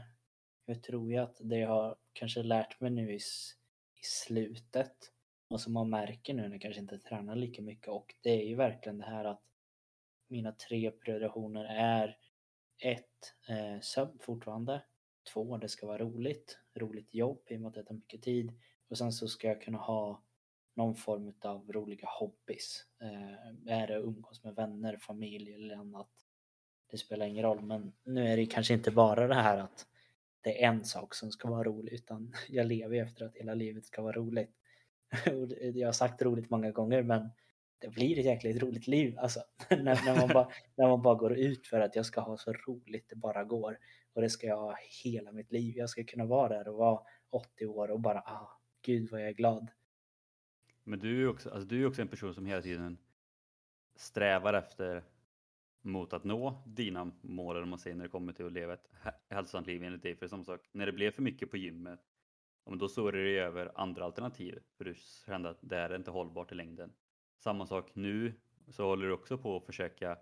[0.64, 3.20] Jag tror ju att det jag har kanske lärt mig nu i
[4.00, 5.12] i slutet
[5.48, 8.44] och som man märker nu när jag kanske inte tränar lika mycket och det är
[8.44, 9.42] ju verkligen det här att
[10.28, 12.18] mina tre prioritetioner är
[12.78, 14.82] ett, eh, sömn fortfarande.
[15.32, 16.58] Två, det ska vara roligt.
[16.74, 18.52] Roligt jobb i och med att det tar mycket tid.
[18.88, 20.22] Och sen så ska jag kunna ha
[20.76, 22.84] någon form av roliga hobbys.
[23.00, 26.10] Eh, är det att umgås med vänner, familj eller annat.
[26.90, 29.86] Det spelar ingen roll men nu är det kanske inte bara det här att
[30.40, 33.86] det är en sak som ska vara rolig utan jag lever efter att hela livet
[33.86, 34.50] ska vara roligt.
[35.74, 37.30] jag har sagt roligt många gånger men
[37.78, 39.40] det blir ett jäkligt roligt liv alltså.
[39.70, 42.52] när, när, man bara, när man bara går ut för att jag ska ha så
[42.52, 43.78] roligt det bara går.
[44.12, 45.76] Och det ska jag ha hela mitt liv.
[45.76, 49.28] Jag ska kunna vara där och vara 80 år och bara ah, gud vad jag
[49.28, 49.70] är glad.
[50.84, 52.98] Men du är också, alltså du är också en person som hela tiden
[53.96, 55.04] strävar efter
[55.82, 58.90] mot att nå dina mål, om man säger, när det kommer till att leva ett
[59.28, 60.14] hälsosamt liv enligt dig.
[60.14, 62.00] För det är samma sak, när det blev för mycket på gymmet,
[62.64, 64.58] då såg du dig över andra alternativ.
[64.76, 64.94] För du
[65.26, 66.92] kände att det här är inte hållbart i längden.
[67.38, 68.34] Samma sak nu,
[68.68, 70.18] så håller du också på att försöka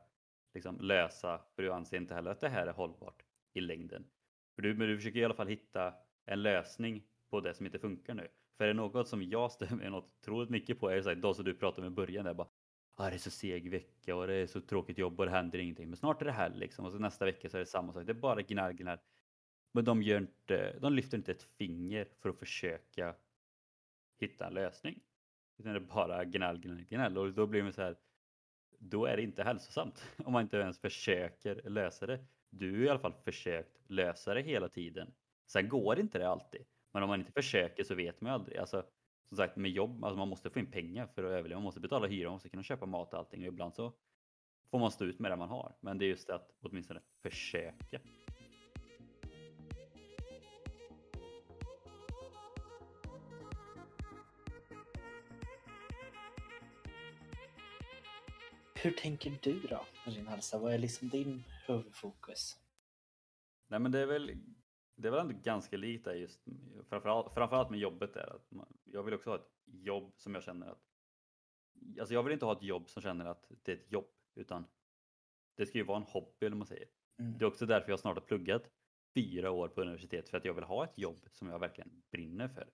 [0.54, 3.22] liksom, lösa, för du anser inte heller att det här är hållbart
[3.52, 4.04] i längden.
[4.54, 5.94] För du, men du försöker i alla fall hitta
[6.26, 8.28] en lösning på det som inte funkar nu.
[8.56, 11.16] För är det något som jag stämmer något otroligt mycket på är det så här,
[11.16, 12.48] de som du pratade med i början där bara
[12.94, 15.58] ah, det är så seg vecka och det är så tråkigt jobb och det händer
[15.58, 15.88] ingenting.
[15.88, 18.06] Men snart är det här liksom och så nästa vecka så är det samma sak.
[18.06, 18.98] Det är bara gnäll, gnäll.
[19.72, 23.14] Men de, gör inte, de lyfter inte ett finger för att försöka
[24.20, 25.00] hitta en lösning.
[25.58, 27.18] Utan det är bara gnäll, gnäll, gnäll.
[27.18, 27.96] Och då blir man så här,
[28.78, 32.24] då är det inte hälsosamt om man inte ens försöker lösa det.
[32.50, 35.14] Du har i alla fall försökt lösa det hela tiden.
[35.46, 36.64] Sen går inte det alltid.
[36.92, 38.58] Men om man inte försöker så vet man ju aldrig.
[38.58, 38.84] Alltså,
[39.28, 41.58] som sagt med jobb, alltså man måste få in pengar för att överleva.
[41.58, 43.92] Man måste betala hyra, man måste kunna köpa mat och allting och ibland så
[44.70, 45.74] får man stå ut med det man har.
[45.80, 48.00] Men det är just det att åtminstone försöka.
[58.84, 60.58] Hur tänker du då med din hälsa?
[60.58, 62.58] Vad är liksom din huvudfokus?
[63.68, 64.32] Nej men det är väl
[64.96, 66.44] det är väl ändå ganska likt där just
[66.88, 68.36] framförallt, framförallt med jobbet där.
[68.36, 70.82] Att man, jag vill också ha ett jobb som jag känner att
[72.00, 74.66] Alltså jag vill inte ha ett jobb som känner att det är ett jobb utan
[75.56, 76.88] det ska ju vara en hobby eller man säger.
[77.18, 77.38] Mm.
[77.38, 78.70] Det är också därför jag snart har pluggat
[79.14, 82.48] fyra år på universitet för att jag vill ha ett jobb som jag verkligen brinner
[82.48, 82.70] för.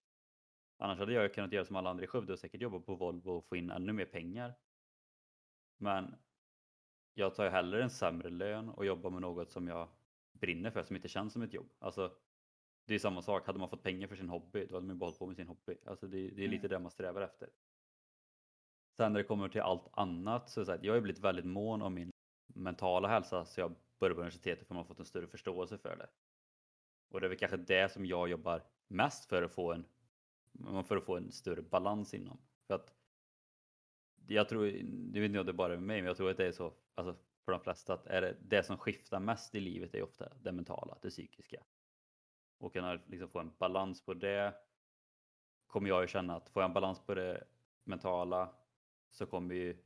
[0.78, 3.30] Annars hade jag kunnat göra som alla andra i Skövde och säkert jobba på Volvo
[3.30, 4.54] och få in ännu mer pengar.
[5.80, 6.16] Men
[7.14, 9.88] jag tar ju hellre en sämre lön och jobbar med något som jag
[10.32, 11.68] brinner för som inte känns som ett jobb.
[11.78, 12.16] Alltså,
[12.84, 15.06] det är samma sak, hade man fått pengar för sin hobby då hade man bara
[15.06, 15.76] hållit på med sin hobby.
[15.86, 16.70] Alltså det, det är lite Mm.
[16.70, 17.48] det man strävar efter.
[18.96, 21.22] Sen när det kommer till allt annat så är det så att jag har blivit
[21.22, 22.10] väldigt mån om min
[22.46, 25.96] mentala hälsa så jag började på universitetet för man har fått en större förståelse för
[25.96, 26.08] det.
[27.10, 29.84] Och det är väl kanske det som jag jobbar mest för att få en,
[30.84, 32.38] för att få en större balans inom.
[32.66, 32.94] För att
[34.34, 36.36] jag tror, det vet inte om det bara är med mig, men jag tror att
[36.36, 39.60] det är så alltså, för de flesta att är det, det som skiftar mest i
[39.60, 41.64] livet är ofta det mentala, det psykiska.
[42.58, 44.54] Och kunna liksom få en balans på det
[45.66, 47.44] kommer jag ju känna att får jag en balans på det
[47.84, 48.54] mentala
[49.10, 49.76] så kommer ju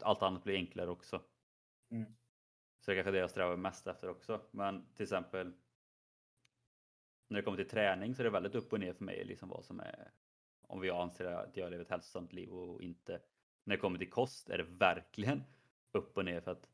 [0.00, 1.22] allt annat bli enklare också.
[1.90, 2.12] Mm.
[2.80, 4.40] Så det är kanske det jag strävar mest efter också.
[4.50, 5.52] Men till exempel
[7.28, 9.48] när det kommer till träning så är det väldigt upp och ner för mig liksom
[9.48, 10.10] vad som är
[10.62, 13.20] om jag anser att jag lever ett hälsosamt liv och inte.
[13.70, 15.44] När det kommer till kost är det verkligen
[15.92, 16.68] upp och ner för att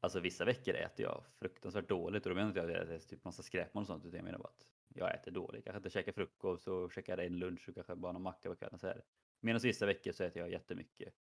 [0.00, 3.08] alltså vissa veckor äter jag fruktansvärt dåligt och då menar inte jag att jag äter
[3.08, 5.64] typ massa skräpmat och sånt utan jag menar bara att jag äter dåligt.
[5.64, 8.78] Kanske inte käkar frukost och käkar en lunch och kanske bara någon macka på kvällen
[8.78, 9.04] så här.
[9.40, 11.14] Medan vissa veckor så äter jag jättemycket.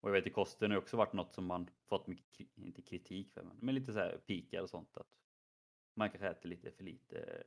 [0.00, 3.32] Och jag vet att kosten har också varit något som man fått mycket, inte kritik
[3.32, 4.96] för, men, men lite så här pikar och sånt.
[4.96, 5.10] Att
[5.94, 7.42] man kanske äter lite för lite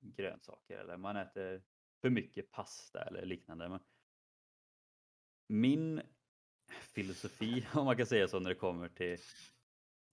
[0.00, 1.62] grönsaker eller man äter
[2.00, 3.68] för mycket pasta eller liknande.
[3.68, 3.80] Men
[5.46, 6.02] min
[6.68, 9.18] filosofi, om man kan säga så, när det kommer till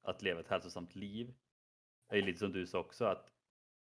[0.02, 1.34] att leva ett hälsosamt liv
[2.08, 3.34] är ju lite som du sa också att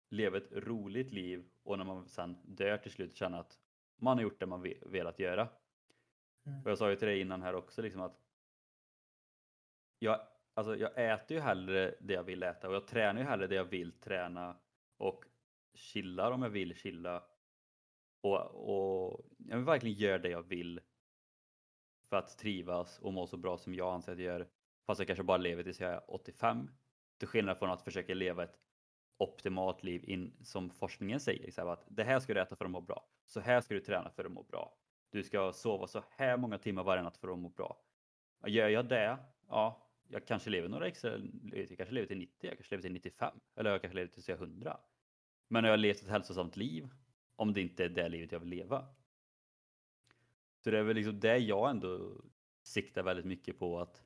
[0.09, 3.59] leva ett roligt liv och när man sen dör till slut känna att
[3.95, 5.49] man har gjort det man ve- velat göra.
[6.45, 6.63] Mm.
[6.63, 8.21] Och jag sa ju till dig innan här också liksom att
[9.99, 13.47] jag, alltså jag äter ju hellre det jag vill äta och jag tränar ju hellre
[13.47, 14.57] det jag vill träna
[14.97, 15.25] och
[15.73, 17.23] chillar om jag vill chilla.
[18.21, 20.81] Och, och jag vill verkligen göra det jag vill
[22.09, 24.47] för att trivas och må så bra som jag anser att jag gör.
[24.85, 26.69] Fast jag kanske bara lever tills jag är 85.
[27.17, 28.59] Till skillnad från att försöka leva ett
[29.17, 31.51] optimalt liv in, som forskningen säger.
[31.51, 33.07] Så här, att det här ska du äta för att må bra.
[33.25, 34.77] Så här ska du träna för att må bra.
[35.09, 37.81] Du ska sova så här många timmar varje natt för att må bra.
[38.47, 41.17] Gör jag det, ja, jag kanske lever några extra,
[41.53, 44.29] jag kanske lever till 90, jag kanske lever till 95 eller jag kanske lever tills
[44.29, 44.77] jag är 100.
[45.47, 46.89] Men har jag levt ett hälsosamt liv,
[47.35, 48.87] om det inte är det livet jag vill leva.
[50.65, 52.21] Så det är väl liksom det jag ändå
[52.63, 54.03] siktar väldigt mycket på att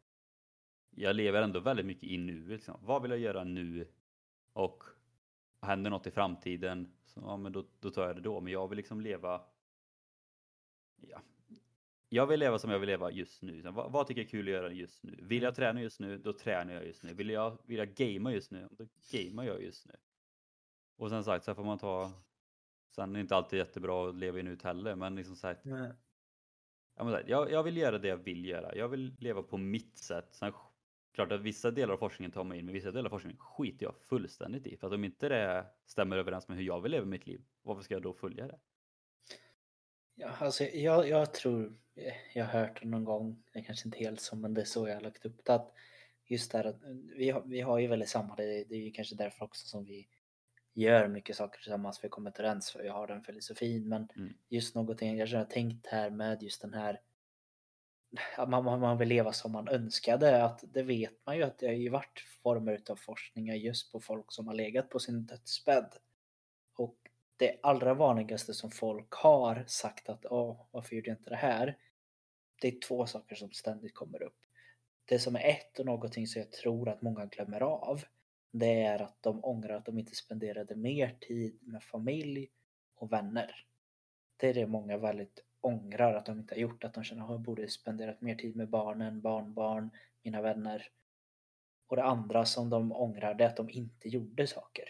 [0.89, 2.49] jag lever ändå väldigt mycket i nuet.
[2.49, 2.79] Liksom.
[2.81, 3.87] Vad vill jag göra nu?
[4.53, 4.83] Och
[5.61, 8.41] händer något i framtiden, så, ja, men då, då tar jag det då.
[8.41, 9.41] Men jag vill liksom leva
[10.95, 11.21] ja,
[12.09, 13.61] jag vill leva som jag vill leva just nu.
[13.61, 15.19] Så Vad, vad tycker jag är kul att göra just nu?
[15.21, 17.13] Vill jag träna just nu, då tränar jag just nu.
[17.13, 19.95] Vill jag, vill jag gamea just nu, då gamear jag just nu.
[20.97, 22.11] Och sen sagt, så här får man ta...
[22.95, 25.75] Sen är det inte alltid jättebra att leva i nuet heller, men liksom sagt, så
[25.75, 25.95] här,
[27.27, 28.75] jag, jag vill göra det jag vill göra.
[28.75, 30.27] Jag vill leva på mitt sätt.
[30.31, 30.53] Sen
[31.13, 33.85] klart att vissa delar av forskningen tar mig in, men vissa delar av forskningen skiter
[33.85, 34.77] jag fullständigt i.
[34.77, 37.83] För att om inte det stämmer överens med hur jag vill leva mitt liv, varför
[37.83, 38.59] ska jag då följa det?
[40.19, 41.73] ja, alltså, jag, jag tror,
[42.33, 44.65] jag har hört det någon gång, det är kanske inte helt så, men det är
[44.65, 45.53] så jag har lagt upp det.
[45.53, 45.73] Att
[46.25, 46.81] just där att
[47.15, 49.85] vi har, vi har ju väldigt samma, det, det är ju kanske därför också som
[49.85, 50.07] vi
[50.79, 53.89] gör mycket saker tillsammans, vi kommer överens för vi har den filosofin.
[53.89, 54.33] Men Mm.
[54.49, 57.01] just någonting jag har tänkt här med just den här
[58.37, 60.43] att man, man, man vill leva som man önskade.
[60.43, 63.99] Att det vet man ju att det har ju varit former av forskningar just på
[63.99, 65.93] folk som har legat på sin dödsbädd.
[66.75, 66.97] Och
[67.37, 71.77] det allra vanligaste som folk har sagt att Åh, varför gjorde jag inte det här?
[72.61, 74.37] Det är två saker som ständigt kommer upp.
[75.05, 78.03] Det som är ett och någonting som jag tror att många glömmer av.
[78.51, 82.49] Det är att de ångrar att de inte spenderade mer tid med familj
[82.95, 83.65] och vänner.
[84.37, 86.83] Det är det många väldigt ångrar att de inte har gjort.
[86.83, 89.89] Att de känner att jag borde spenderat mer tid med barnen, barnbarn,
[90.23, 90.87] mina vänner.
[91.87, 94.83] Och det andra som de ångrar det är att de inte gjorde saker.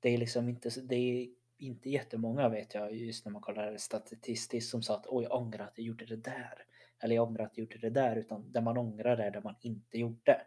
[0.00, 4.70] Det är liksom inte, det är inte jättemånga vet jag just när man kollar statistiskt
[4.70, 6.64] som sa att oj jag ångrar att jag gjorde det där.
[7.02, 8.16] Eller jag ångrar att jag gjorde det där.
[8.16, 10.40] Utan det man ångrar är det man inte gjorde.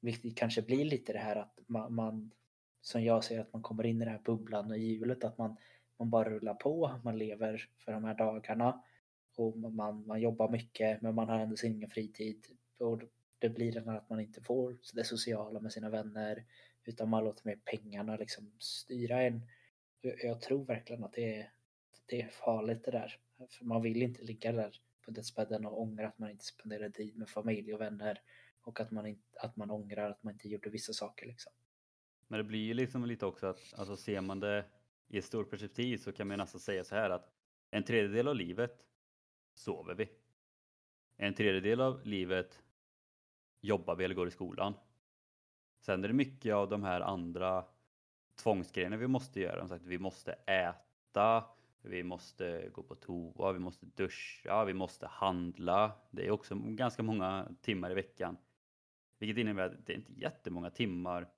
[0.00, 2.30] Vilket kanske blir lite det här att man, man
[2.80, 5.56] som jag ser att man kommer in i den här bubblan och hjulet att man,
[5.98, 8.82] man bara rullar på, man lever för de här dagarna
[9.36, 12.46] och man, man jobbar mycket men man har ändå sin egen fritid
[12.78, 13.02] och
[13.38, 16.44] det blir den här att man inte får det sociala med sina vänner
[16.84, 19.42] utan man låter mer pengarna liksom styra en.
[20.00, 21.52] Jag, jag tror verkligen att det är,
[22.06, 23.18] det är farligt det där.
[23.50, 27.16] För man vill inte ligga där på dödsbädden och ångra att man inte spenderade tid
[27.16, 28.20] med familj och vänner
[28.62, 31.52] och att man, inte, att man ångrar att man inte gjorde vissa saker liksom.
[32.28, 34.64] Men det blir ju liksom lite också att alltså ser man det
[35.08, 37.32] i ett stort perspektiv så kan man nästan säga så här att
[37.70, 38.86] en tredjedel av livet
[39.54, 40.08] sover vi.
[41.16, 42.62] En tredjedel av livet
[43.60, 44.74] jobbar vi eller går i skolan.
[45.80, 47.64] Sen är det mycket av de här andra
[48.42, 49.58] tvångsgrejerna vi måste göra.
[49.58, 51.44] Som sagt, vi måste äta,
[51.82, 55.92] vi måste gå på toa, vi måste duscha, vi måste handla.
[56.10, 58.36] Det är också ganska många timmar i veckan.
[59.20, 61.28] Vilket innebär att det är inte jättemånga timmar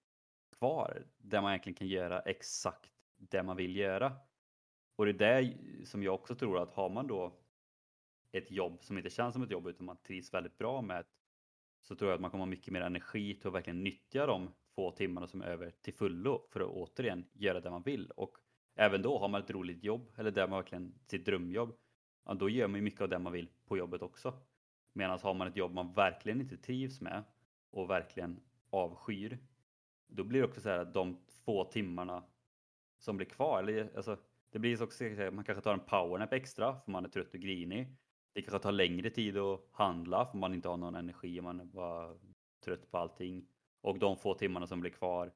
[0.58, 4.12] kvar där man egentligen kan göra exakt det man vill göra.
[4.96, 7.38] Och det är det som jag också tror att har man då
[8.32, 11.04] ett jobb som inte känns som ett jobb utan man trivs väldigt bra med
[11.80, 14.50] så tror jag att man kommer ha mycket mer energi till att verkligen nyttja de
[14.74, 18.10] få timmarna som är över till fullo för att återigen göra det man vill.
[18.10, 18.36] Och
[18.74, 21.76] även då har man ett roligt jobb eller där man verkligen sitt drömjobb.
[22.24, 24.34] Ja, då gör man ju mycket av det man vill på jobbet också.
[24.92, 27.24] Medan har man ett jobb man verkligen inte trivs med
[27.72, 29.38] och verkligen avskyr.
[30.06, 32.24] Då blir det också så här att de få timmarna
[32.98, 34.16] som blir kvar, eller alltså,
[34.50, 37.96] det blir också man kanske tar en powernap extra för man är trött och grinig.
[38.32, 41.60] Det kanske tar längre tid att handla för man inte har någon energi och man
[41.60, 42.16] är bara
[42.64, 43.46] trött på allting.
[43.80, 45.32] Och de få timmarna som blir kvar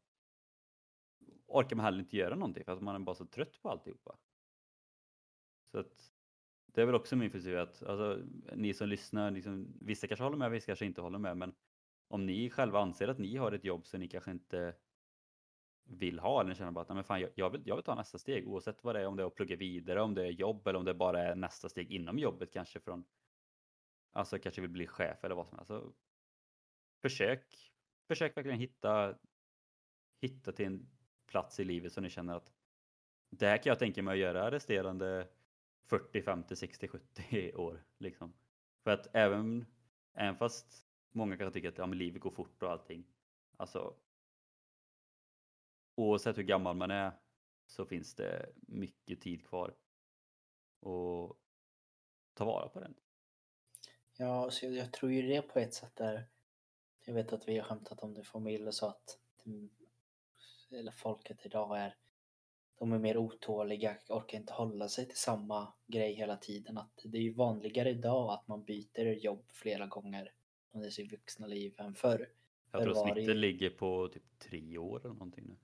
[1.46, 4.16] orkar man heller inte göra någonting för att man är bara så trött på alltihopa.
[5.70, 6.12] Så att
[6.66, 8.22] det är väl också min filosofi att alltså,
[8.54, 11.54] ni som lyssnar, liksom, vissa kanske håller med, vissa kanske inte håller med, men
[12.08, 14.74] om ni själva anser att ni har ett jobb som ni kanske inte
[15.84, 18.18] vill ha eller känner bara att men fan, jag, jag, vill, jag vill ta nästa
[18.18, 20.66] steg oavsett vad det är, om det är att plugga vidare, om det är jobb
[20.66, 23.04] eller om det bara är nästa steg inom jobbet kanske från
[24.16, 25.70] Alltså kanske vill bli chef eller vad som helst.
[25.70, 25.92] Alltså,
[27.02, 27.72] försök,
[28.08, 29.18] försök verkligen hitta,
[30.20, 30.88] hitta till en
[31.26, 32.52] plats i livet som ni känner att
[33.30, 35.28] det här kan jag tänka mig att göra resterande
[35.88, 37.84] 40, 50, 60, 70 år.
[37.98, 38.32] Liksom.
[38.84, 39.66] För att även,
[40.14, 40.85] även fast
[41.16, 43.04] många kanske tycker att ja, men livet går fort och allting.
[43.56, 43.94] Alltså,
[45.94, 47.12] oavsett hur gammal man är
[47.66, 49.76] så finns det mycket tid kvar.
[50.80, 51.40] Och
[52.34, 52.94] ta vara på den.
[54.16, 56.28] Ja, så jag, jag tror ju det på ett sätt där.
[57.04, 59.18] jag vet att vi har skämtat om det i familjen så att
[60.70, 61.96] eller folket idag är
[62.78, 66.78] de är mer otåliga, orkar inte hålla sig till samma grej hela tiden.
[66.78, 70.32] Att det är ju vanligare idag att man byter jobb flera gånger
[70.76, 72.28] under sitt vuxna liv än förr.
[72.72, 73.34] Jag tror snittet i...
[73.34, 75.56] ligger på typ tre år eller någonting nu.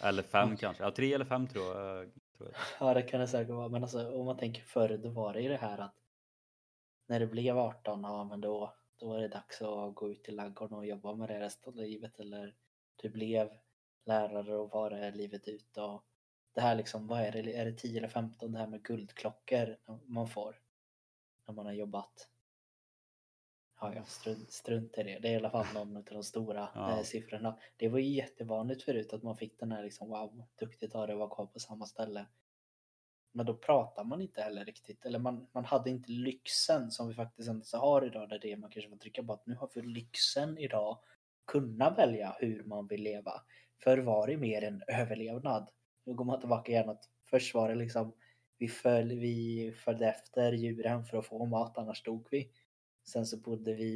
[0.08, 0.82] Eller fem kanske.
[0.82, 2.10] Ja, tre eller fem tror jag.
[2.36, 2.88] Tror jag.
[2.88, 3.68] Ja, det kan det säkert vara.
[3.68, 5.94] Men alltså, om man tänker förr, då var det ju det här att
[7.06, 10.32] när det blev 18, ja men då, då var det dags att gå ut i
[10.32, 12.20] laggården och jobba med det resten av livet.
[12.20, 12.54] Eller
[12.96, 13.50] du blev
[14.04, 15.76] lärare och var det livet ut.
[15.76, 16.04] Och
[16.54, 19.76] det här liksom, vad är det, är det 10 eller 15 det här med guldklockor
[20.06, 20.60] man får
[21.46, 22.31] när man har jobbat?
[23.82, 25.18] Ja, jag strunt, strunt i det.
[25.18, 26.98] Det är i alla fall någon av de stora ja.
[26.98, 27.58] eh, siffrorna.
[27.76, 31.12] Det var ju jättevanligt förut att man fick den här liksom, wow, duktigt av det
[31.12, 32.26] att vara kvar på samma ställe.
[33.32, 37.14] Men då pratar man inte heller riktigt, eller man, man hade inte lyxen som vi
[37.14, 39.82] faktiskt ändå har idag, där det man kanske får trycka på att nu har vi
[39.82, 40.98] lyxen idag
[41.46, 43.32] kunna välja hur man vill leva.
[43.84, 45.70] Förr var det mer en överlevnad.
[46.04, 48.12] Nu går man tillbaka igen att först var det liksom
[48.58, 52.50] vi, föl, vi följde efter djuren för att få mat, annars dog vi.
[53.04, 53.86] Sen så bodde vi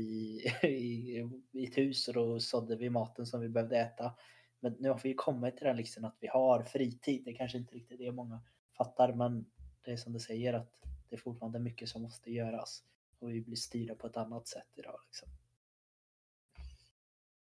[0.63, 4.15] i, i ett hus och då sådde vi maten som vi behövde äta.
[4.61, 7.25] Men nu har vi kommit till den liksom att vi har fritid.
[7.25, 8.43] Det är kanske inte riktigt det många
[8.77, 9.47] fattar, men
[9.83, 12.85] det är som du säger att det är fortfarande mycket som måste göras
[13.19, 15.01] och vi blir styrda på ett annat sätt idag.
[15.07, 15.29] Liksom.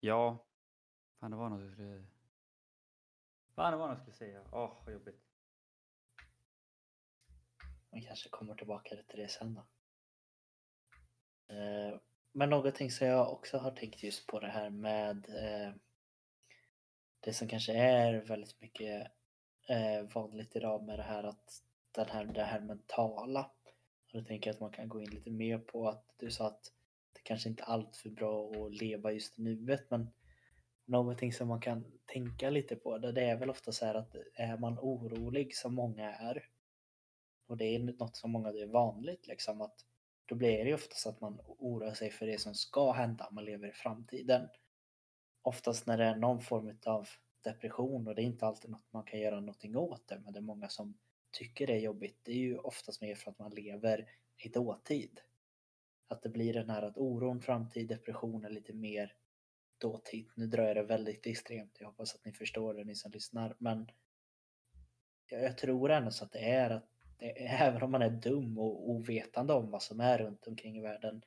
[0.00, 0.46] Ja,
[1.20, 2.06] fan det var något jag skulle...
[3.54, 4.42] Fan det var något jag skulle säga.
[4.52, 5.22] Åh, oh, vad jobbigt.
[7.90, 9.66] Man kanske kommer tillbaka till det sen då.
[11.48, 11.98] Eh,
[12.32, 15.74] men någonting som jag också har tänkt just på det här med eh,
[17.20, 19.06] det som kanske är väldigt mycket
[19.68, 23.50] eh, vanligt idag med det här att den här, det här mentala.
[24.12, 26.46] Och då tänker jag att man kan gå in lite mer på att du sa
[26.46, 26.72] att
[27.12, 30.10] det kanske inte är allt för bra att leva just i nuet men
[30.84, 34.16] någonting som man kan tänka lite på det, det är väl ofta så här att
[34.34, 36.48] är man orolig som många är
[37.46, 39.84] och det är något som många det är vanligt liksom att
[40.26, 43.44] då blir det ju oftast att man oroar sig för det som ska hända, man
[43.44, 44.48] lever i framtiden.
[45.42, 47.08] Oftast när det är någon form av
[47.44, 50.38] depression och det är inte alltid något man kan göra någonting åt det, men det
[50.38, 50.98] är många som
[51.30, 52.20] tycker det är jobbigt.
[52.22, 55.20] Det är ju oftast mer för att man lever i dåtid.
[56.08, 59.14] Att det blir den här att oron, framtid, depression är lite mer
[59.78, 60.30] dåtid.
[60.34, 61.76] Nu drar jag det väldigt extremt.
[61.80, 63.56] Jag hoppas att ni förstår det, ni som lyssnar.
[63.58, 63.90] Men
[65.30, 66.95] jag tror ändå så att det är att
[67.36, 71.22] även om man är dum och ovetande om vad som är runt omkring i världen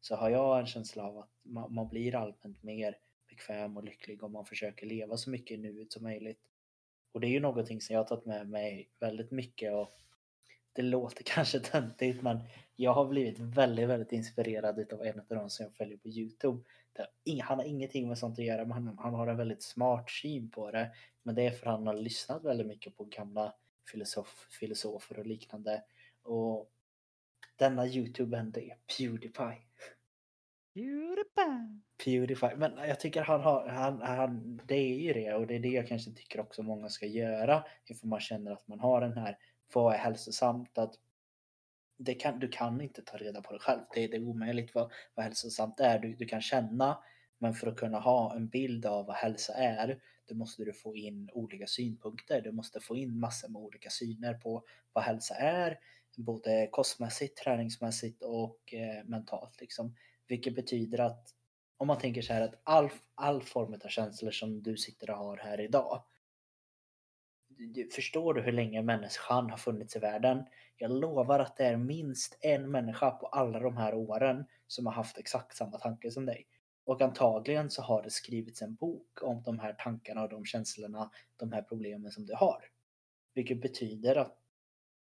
[0.00, 2.96] så har jag en känsla av att man, man blir allmänt mer
[3.28, 6.40] bekväm och lycklig om man försöker leva så mycket i nuet som möjligt.
[7.12, 9.92] Och det är ju någonting som jag har tagit med mig väldigt mycket och
[10.72, 12.40] det låter kanske töntigt men
[12.76, 16.62] jag har blivit väldigt, väldigt inspirerad av en av de som jag följer på Youtube.
[17.42, 20.50] Han har ingenting med sånt att göra men han, han har en väldigt smart syn
[20.50, 20.90] på det.
[21.22, 23.54] Men det är för att han har lyssnat väldigt mycket på gamla
[23.90, 25.82] filosof, filosofer och liknande.
[26.22, 26.70] Och
[27.56, 29.62] denna Youtuben det är Pewdiepie.
[30.74, 31.80] Pewdiepie.
[32.04, 32.56] Pewdiepie.
[32.56, 35.68] Men jag tycker han har, han, han, det är ju det och det är det
[35.68, 37.64] jag kanske tycker också många ska göra.
[37.86, 39.38] Ifall man känner att man har den här,
[39.74, 40.78] vad är hälsosamt?
[40.78, 40.94] Att
[41.98, 43.80] det kan, du kan inte ta reda på det själv.
[43.94, 45.98] Det, det är omöjligt vad, vad hälsosamt är.
[45.98, 47.02] Du, du kan känna,
[47.38, 50.96] men för att kunna ha en bild av vad hälsa är, då måste du få
[50.96, 52.40] in olika synpunkter.
[52.40, 55.78] Du måste få in massor med olika syner på vad hälsa är,
[56.16, 59.60] både kostmässigt, träningsmässigt och eh, mentalt.
[59.60, 59.96] Liksom.
[60.26, 61.34] Vilket betyder att
[61.76, 65.16] om man tänker så här att all, all form av känslor som du sitter och
[65.16, 66.04] har här idag.
[67.94, 70.44] Förstår du hur länge människan har funnits i världen?
[70.76, 74.92] Jag lovar att det är minst en människa på alla de här åren som har
[74.92, 76.46] haft exakt samma tanke som dig.
[76.84, 81.10] Och antagligen så har det skrivits en bok om de här tankarna och de känslorna,
[81.36, 82.64] de här problemen som du har.
[83.34, 84.38] Vilket betyder att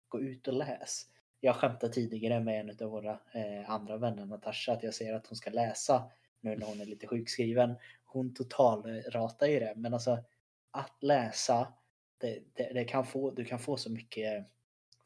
[0.08, 1.08] gå ut och läs.
[1.40, 5.28] Jag skämtade tidigare med en av våra eh, andra vänner, Natasha, att jag säger att
[5.28, 6.12] hon ska läsa
[6.42, 7.76] nu när hon är lite sjukskriven.
[8.06, 10.24] Hon totalratar ju det, men alltså
[10.72, 11.74] att läsa,
[12.18, 14.46] det, det, det, kan få, du kan få så mycket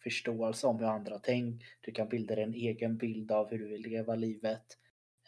[0.04, 1.68] förståelse om hur andra tänker.
[1.82, 4.78] Du kan bilda dig en egen bild av hur du vill leva livet.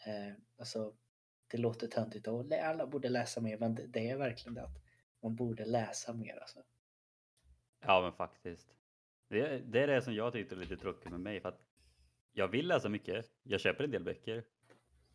[0.06, 0.92] Eh, alltså,
[1.48, 4.82] det låter töntigt och alla borde läsa mer, men det, är verkligen det att
[5.22, 6.36] man borde läsa mer.
[6.36, 6.58] Alltså.
[7.80, 8.74] Ja, men faktiskt.
[9.28, 11.40] Det, det är det som jag tyckte är lite tråkigt med mig.
[11.40, 11.62] För att
[12.32, 13.32] jag vill läsa mycket.
[13.42, 14.44] Jag köper en del böcker.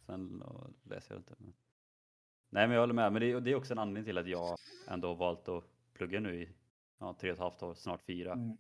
[0.06, 0.44] Sen
[0.84, 1.36] läser jag inte.
[1.38, 1.54] Men...
[2.50, 3.14] Nej, men jag håller med.
[3.14, 4.58] Men det, det, är också en anledning till att jag
[4.88, 5.64] ändå valt att
[5.94, 6.50] plugga nu i
[7.00, 8.34] ja, tre och ett halvt år, snart fyra.
[8.34, 8.58] Mm.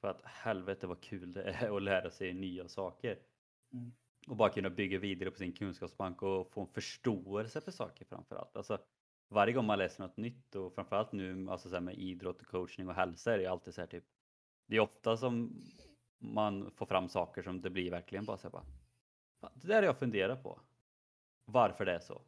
[0.00, 3.18] För att helvete vad kul det är att lära sig nya saker.
[3.72, 3.92] Mm.
[4.26, 8.56] Och bara kunna bygga vidare på sin kunskapsbank och få en förståelse för saker framförallt.
[8.56, 8.78] Alltså,
[9.28, 12.88] varje gång man läser något nytt och framförallt nu alltså så med idrott och coachning
[12.88, 14.04] och hälsa är det alltid så här typ
[14.66, 15.62] det är ofta som
[16.18, 18.66] man får fram saker som det blir verkligen bara så bara.
[19.54, 20.60] Det där har jag funderat på.
[21.44, 22.22] Varför det är så.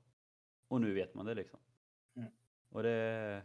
[0.69, 1.61] Och nu vet man det liksom.
[2.17, 2.33] Mm.
[2.69, 3.43] Och det...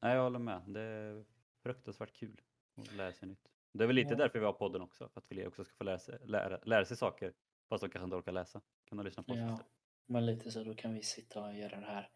[0.00, 0.62] Nej, jag håller med.
[0.66, 1.24] Det är
[1.62, 2.40] fruktansvärt kul
[2.76, 3.48] att lära sig nytt.
[3.72, 4.16] Det är väl lite ja.
[4.16, 5.08] därför vi har podden också.
[5.08, 7.32] För att fler också ska få lära sig, lära, lära sig saker.
[7.68, 8.60] Fast de kanske inte orkar läsa.
[8.88, 9.58] Kan de lyssna på oss ja.
[10.06, 12.10] Men lite så, då kan vi sitta och göra det här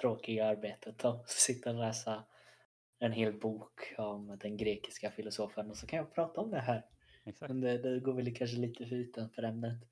[0.00, 2.24] tråkiga arbetet och sitta och läsa
[2.98, 6.82] en hel bok om den grekiska filosofen och så kan jag prata om det här.
[7.24, 7.48] Exakt.
[7.48, 9.82] Men det, det går väl kanske lite för utanför ämnet.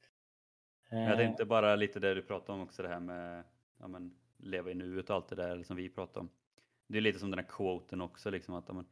[0.91, 1.17] Jag eh.
[1.17, 3.45] tänkte bara lite det du pratade om också det här med
[3.79, 6.31] ja, men, leva i nuet och allt det där som vi pratade om.
[6.87, 8.87] Det är lite som den här quoten också liksom att ja, men,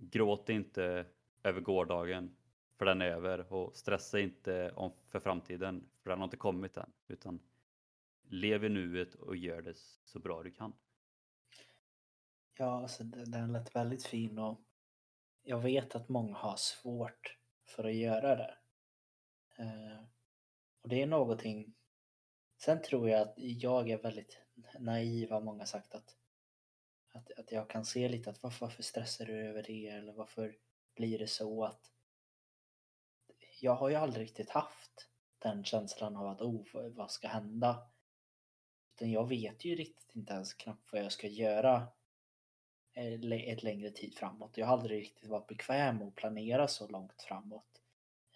[0.00, 1.06] gråt inte
[1.42, 2.36] över gårdagen
[2.78, 6.76] för den är över och stressa inte om för framtiden för den har inte kommit
[6.76, 7.40] än utan
[8.22, 10.72] lev i nuet och gör det så bra du kan.
[12.58, 14.60] Ja, alltså den lät väldigt fin och
[15.42, 18.54] jag vet att många har svårt för att göra det.
[19.58, 20.04] Eh,
[20.82, 21.74] och det är någonting...
[22.56, 24.42] Sen tror jag att jag är väldigt
[24.78, 26.16] naiv har många sagt att,
[27.12, 30.56] att, att jag kan se lite att varför, varför stressar du över det eller varför
[30.94, 31.90] blir det så att
[33.60, 35.08] jag har ju aldrig riktigt haft
[35.38, 37.82] den känslan av att oh, vad ska hända?
[38.94, 41.88] Utan jag vet ju riktigt inte ens knappt vad jag ska göra
[42.92, 44.58] eh, ett längre tid framåt.
[44.58, 47.82] Jag har aldrig riktigt varit bekväm med att planera så långt framåt.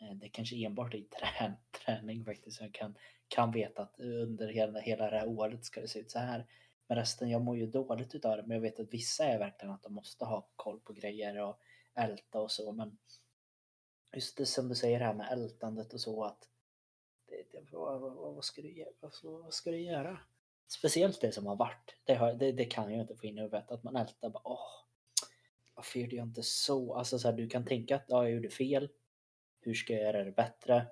[0.00, 1.08] Eh, det kanske enbart är i
[1.84, 2.56] träning faktiskt.
[2.56, 2.94] som Jag kan,
[3.28, 6.46] kan veta att under hela, hela det här året ska det se ut så här.
[6.86, 8.42] Men resten, jag mår ju dåligt utav det.
[8.42, 11.60] Men jag vet att vissa är verkligen att de måste ha koll på grejer och
[11.94, 12.72] älta och så.
[12.72, 12.98] Men
[14.14, 16.48] just det som du säger här med ältandet och så att
[17.26, 20.18] det, det, vad, vad, vad, ska du, vad, vad ska du göra?
[20.66, 21.96] Speciellt det som har varit.
[22.04, 23.70] Det, har, det, det kan jag inte få in i huvudet.
[23.70, 24.68] Att man ältar bara åh,
[25.74, 26.94] varför gjorde jag inte så?
[26.94, 28.88] Alltså så här, du kan tänka att ja, jag gjorde fel.
[29.60, 30.86] Hur ska jag göra det bättre?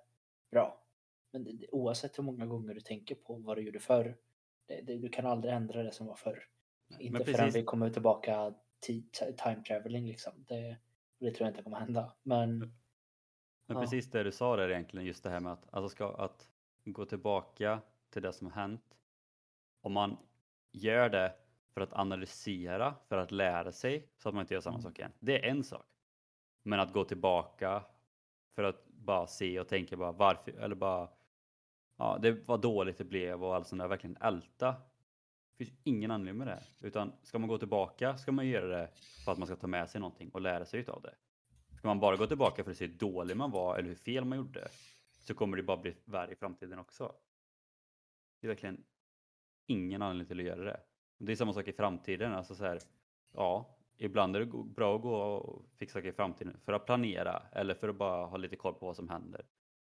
[0.51, 0.85] Bra.
[1.31, 4.17] Men det, oavsett hur många gånger du tänker på vad du gjorde förr.
[4.67, 6.45] Det, det, du kan aldrig ändra det som var förr.
[6.99, 7.37] Inte precis...
[7.37, 10.33] förrän vi kommer tillbaka till time traveling liksom.
[10.49, 10.77] Det,
[11.19, 12.13] det tror jag inte kommer hända.
[12.23, 12.71] Men, Men
[13.67, 13.81] ja.
[13.81, 16.49] precis det du sa där egentligen, just det här med att, alltså ska, att
[16.85, 18.93] gå tillbaka till det som har hänt
[19.83, 20.17] om man
[20.73, 21.35] gör det
[21.75, 24.83] för att analysera, för att lära sig så att man inte gör samma mm.
[24.83, 25.13] sak igen.
[25.19, 25.87] Det är en sak.
[26.63, 27.85] Men att gå tillbaka
[28.55, 31.09] för att bara se och tänka bara varför, eller bara
[31.97, 34.77] ja, det var dåligt det blev och allt sånt där, verkligen älta.
[35.51, 36.87] Det finns ingen anledning med det.
[36.87, 38.89] Utan ska man gå tillbaka ska man göra det
[39.25, 41.15] för att man ska ta med sig någonting och lära sig utav det.
[41.79, 44.25] Ska man bara gå tillbaka för att se hur dålig man var eller hur fel
[44.25, 44.69] man gjorde
[45.21, 47.13] så kommer det bara bli värre i framtiden också.
[48.41, 48.85] Det är verkligen
[49.67, 50.81] ingen anledning till att göra det.
[51.19, 52.33] Det är samma sak i framtiden.
[52.33, 52.81] Alltså så här,
[53.33, 57.43] ja, ibland är det bra att gå och fixa saker i framtiden för att planera
[57.53, 59.47] eller för att bara ha lite koll på vad som händer.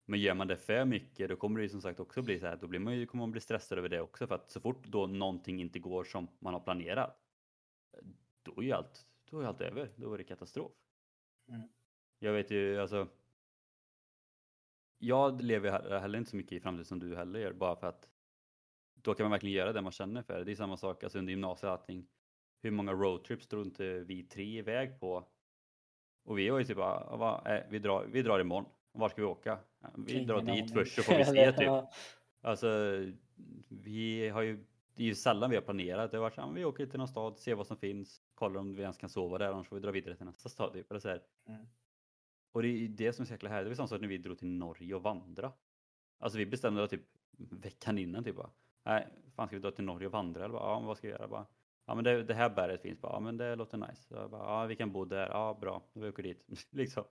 [0.04, 2.46] Men gör man det för mycket då kommer det ju som sagt också bli så
[2.46, 4.60] här, då blir man ju, kommer man bli stressad över det också för att så
[4.60, 7.20] fort då någonting inte går som man har planerat
[8.42, 10.72] då är ju allt, då är allt över, då är det katastrof.
[11.48, 11.68] Mm.
[12.18, 13.08] Jag vet ju alltså
[14.98, 18.08] jag lever heller inte så mycket i framtiden som du heller gör bara för att
[18.94, 20.44] då kan man verkligen göra det man känner för.
[20.44, 22.08] Det är samma sak alltså under gymnasiet allting.
[22.62, 25.28] Hur många roadtrips tror inte vi tre iväg på?
[26.24, 28.70] Och vi var ju typ bara, va, äh, vi, drar, vi drar imorgon.
[28.94, 29.58] Var ska vi åka?
[29.96, 31.68] Vi Ingen drar dit först så får vi se typ.
[32.40, 32.68] Alltså,
[33.68, 34.64] vi har ju,
[34.94, 36.10] det är ju sällan vi har planerat.
[36.10, 38.60] Det har varit så här, vi åker till någon stad, ser vad som finns, kollar
[38.60, 40.72] om vi ens kan sova där, annars får vi dra vidare till nästa stad.
[40.72, 40.90] Typ.
[40.90, 41.08] Eller så.
[41.08, 41.66] Mm.
[42.52, 43.64] Och det är ju det som är så jäkla härligt.
[43.64, 45.52] Det var samma sak när vi drog till Norge och vandra.
[46.18, 47.04] Alltså vi bestämde oss typ
[47.50, 48.50] veckan innan typ bara.
[48.84, 50.44] Nej, fan ska vi dra till Norge och vandra?
[50.44, 51.28] Eller bara, ja, men vad ska vi göra?
[51.28, 51.46] Bara,
[51.86, 53.00] ja, men det, det här berget finns.
[53.00, 54.02] Bara, ja, men det låter nice.
[54.02, 55.28] Så bara, ja, vi kan bo där.
[55.28, 55.82] Ja, bra.
[55.92, 56.44] Vi åker dit.
[56.70, 57.04] liksom.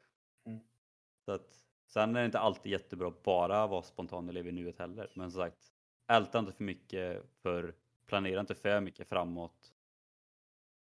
[0.46, 0.60] Mm.
[1.26, 1.60] Så att,
[1.94, 5.12] sen är det inte alltid jättebra att bara vara spontan och leva i nuet heller.
[5.16, 5.74] Men som sagt,
[6.08, 7.76] älta inte för mycket för
[8.06, 9.74] planera inte för mycket framåt.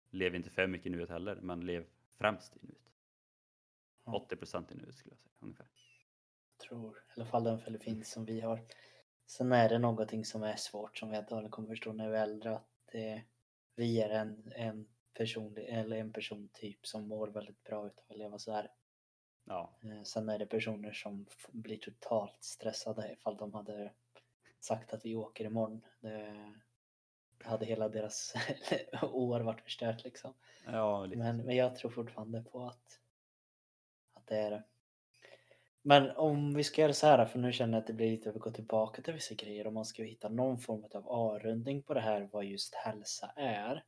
[0.09, 1.85] Lev inte för mycket i nuet heller, men lev
[2.17, 2.93] främst i nuet.
[4.05, 4.15] Ja.
[4.15, 5.67] 80 procent i nuet skulle jag säga ungefär.
[6.67, 8.61] tror, i alla fall den filosofin som vi har.
[9.25, 12.23] Sen är det någonting som är svårt som vi antagligen kommer förstå när vi är
[12.23, 13.23] äldre att det,
[13.75, 18.39] vi är en, en person eller en persontyp som mår väldigt bra utav att leva
[18.39, 18.71] så här.
[19.49, 23.91] Ja, Eh, Sen är det personer som blir totalt stressade ifall de hade
[24.59, 25.81] sagt att vi åker imorgon.
[25.99, 26.53] Det,
[27.43, 28.33] hade hela deras
[29.01, 30.33] år varit förstört liksom.
[30.65, 31.07] ja.
[31.15, 32.99] Men, men jag tror fortfarande på att,
[34.13, 34.63] att det är det.
[35.81, 38.29] Men om vi ska göra så här, för nu känner jag att det blir lite
[38.29, 39.67] att vi går tillbaka till vissa grejer.
[39.67, 43.83] Om man ska hitta någon form av avrundning på det här, vad just hälsa är.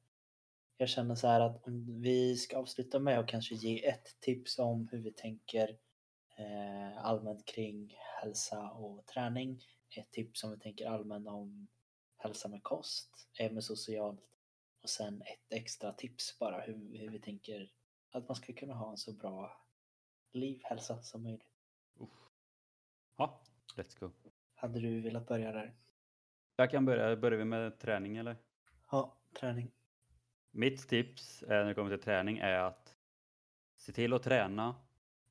[0.81, 4.59] Jag känner så här att om vi ska avsluta med att kanske ge ett tips
[4.59, 5.77] om hur vi tänker
[6.37, 9.61] eh, allmänt kring hälsa och träning.
[9.97, 11.67] Ett tips om vi tänker allmänt om
[12.17, 14.21] hälsa med kost, även socialt
[14.83, 17.71] och sen ett extra tips bara hur, hur vi tänker
[18.11, 19.65] att man ska kunna ha en så bra
[20.31, 21.53] liv, hälsa som möjligt.
[23.17, 23.43] Ja,
[23.75, 24.11] let's go.
[24.55, 25.75] Hade du velat börja där?
[26.55, 28.37] Jag kan börja, börjar vi med träning eller?
[28.91, 29.71] Ja, träning.
[30.51, 32.95] Mitt tips eh, när det kommer till träning är att
[33.77, 34.75] se till att träna,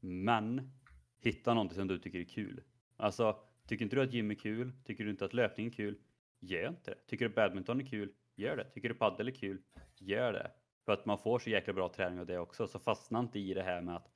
[0.01, 0.73] men
[1.19, 2.63] hitta någonting som du tycker är kul.
[2.97, 4.73] Alltså, tycker inte du att gym är kul?
[4.85, 5.99] Tycker du inte att löpning är kul?
[6.41, 6.97] Gör inte det.
[7.07, 8.13] Tycker du badminton är kul?
[8.35, 8.65] Gör det.
[8.65, 9.63] Tycker du padel är kul?
[9.99, 10.51] Gör det.
[10.85, 12.67] För att man får så jäkla bra träning av det också.
[12.67, 14.11] Så fastna inte i det här med att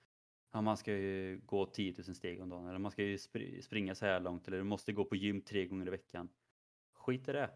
[0.53, 3.19] ja, man ska ju gå 10 000 steg om dagen eller man ska ju
[3.63, 6.29] springa så här långt eller du måste gå på gym tre gånger i veckan.
[6.93, 7.51] Skit i det.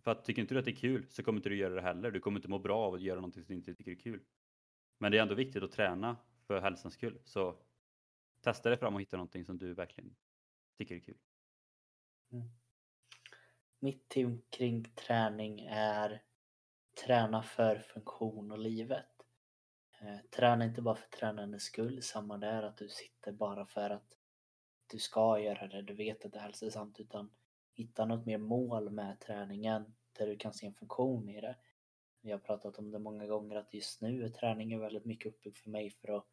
[0.00, 1.82] För att tycker inte du att det är kul så kommer inte du göra det
[1.82, 2.10] heller.
[2.10, 4.20] Du kommer inte må bra av att göra någonting som du inte tycker är kul.
[4.98, 6.16] Men det är ändå viktigt att träna
[6.46, 7.18] för hälsans skull.
[7.24, 7.56] Så
[8.40, 10.16] testa dig fram och hitta någonting som du verkligen
[10.78, 11.18] tycker är kul.
[12.32, 12.48] Mm.
[13.78, 16.22] Mitt tips kring träning är
[17.06, 19.06] träna för funktion och livet.
[20.00, 24.16] Eh, träna inte bara för tränandets skull, samma där att du sitter bara för att
[24.86, 27.30] du ska göra det, du vet att det är hälsosamt, utan
[27.74, 31.56] hitta något mer mål med träningen där du kan se en funktion i det.
[32.20, 35.56] Vi har pratat om det många gånger att just nu är träningen väldigt mycket uppbyggd
[35.56, 36.24] för mig för att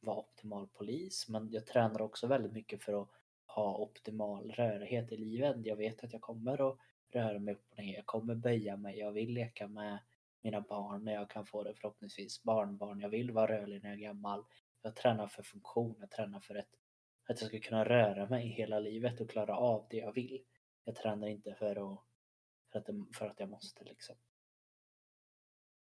[0.00, 3.08] vara optimal polis, men jag tränar också väldigt mycket för att
[3.46, 5.56] ha optimal rörlighet i livet.
[5.66, 6.78] Jag vet att jag kommer att
[7.10, 9.98] röra mig upp och ner, jag kommer böja mig, jag vill leka med
[10.42, 13.00] mina barn när jag kan få det förhoppningsvis barnbarn.
[13.00, 14.44] Jag vill vara rörlig när jag är gammal.
[14.82, 16.70] Jag tränar för funktion, jag tränar för ett,
[17.28, 20.44] att jag ska kunna röra mig hela livet och klara av det jag vill.
[20.84, 22.00] Jag tränar inte för att,
[22.72, 24.16] för att, för att jag måste liksom.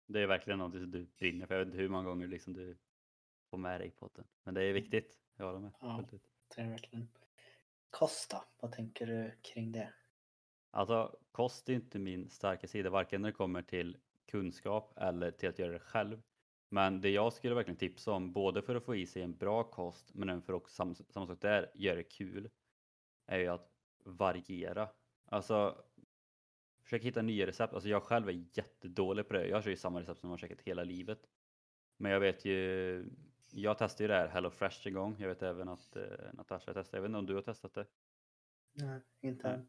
[0.05, 1.55] Det är verkligen någonting som du brinner för.
[1.55, 2.77] Jag vet inte hur många gånger liksom du
[3.49, 4.23] får med dig på det.
[4.43, 5.19] Men det är viktigt.
[5.37, 5.73] Jag håller med.
[5.81, 6.05] Ja.
[6.55, 7.07] Det är verkligen.
[7.89, 9.93] Kosta, vad tänker du kring det?
[10.71, 15.49] Alltså kost är inte min starka sida, varken när det kommer till kunskap eller till
[15.49, 16.21] att göra det själv.
[16.69, 19.63] Men det jag skulle verkligen tipsa om, både för att få i sig en bra
[19.63, 22.49] kost, men även för också samma, samma sak där, göra det kul,
[23.25, 23.70] är ju att
[24.05, 24.89] variera.
[25.25, 25.83] Alltså,
[26.83, 27.73] försök hitta nya recept.
[27.73, 29.47] Alltså jag själv är jättedålig på det.
[29.47, 31.29] Jag kör ju samma recept som jag har käkat hela livet.
[31.97, 33.05] Men jag vet ju,
[33.51, 35.15] jag testade ju det här Hello Fresh en gång.
[35.19, 36.97] Jag vet även att eh, Natasha testade.
[36.97, 37.85] Jag vet inte om du har testat det?
[38.73, 39.67] Nej, inte än.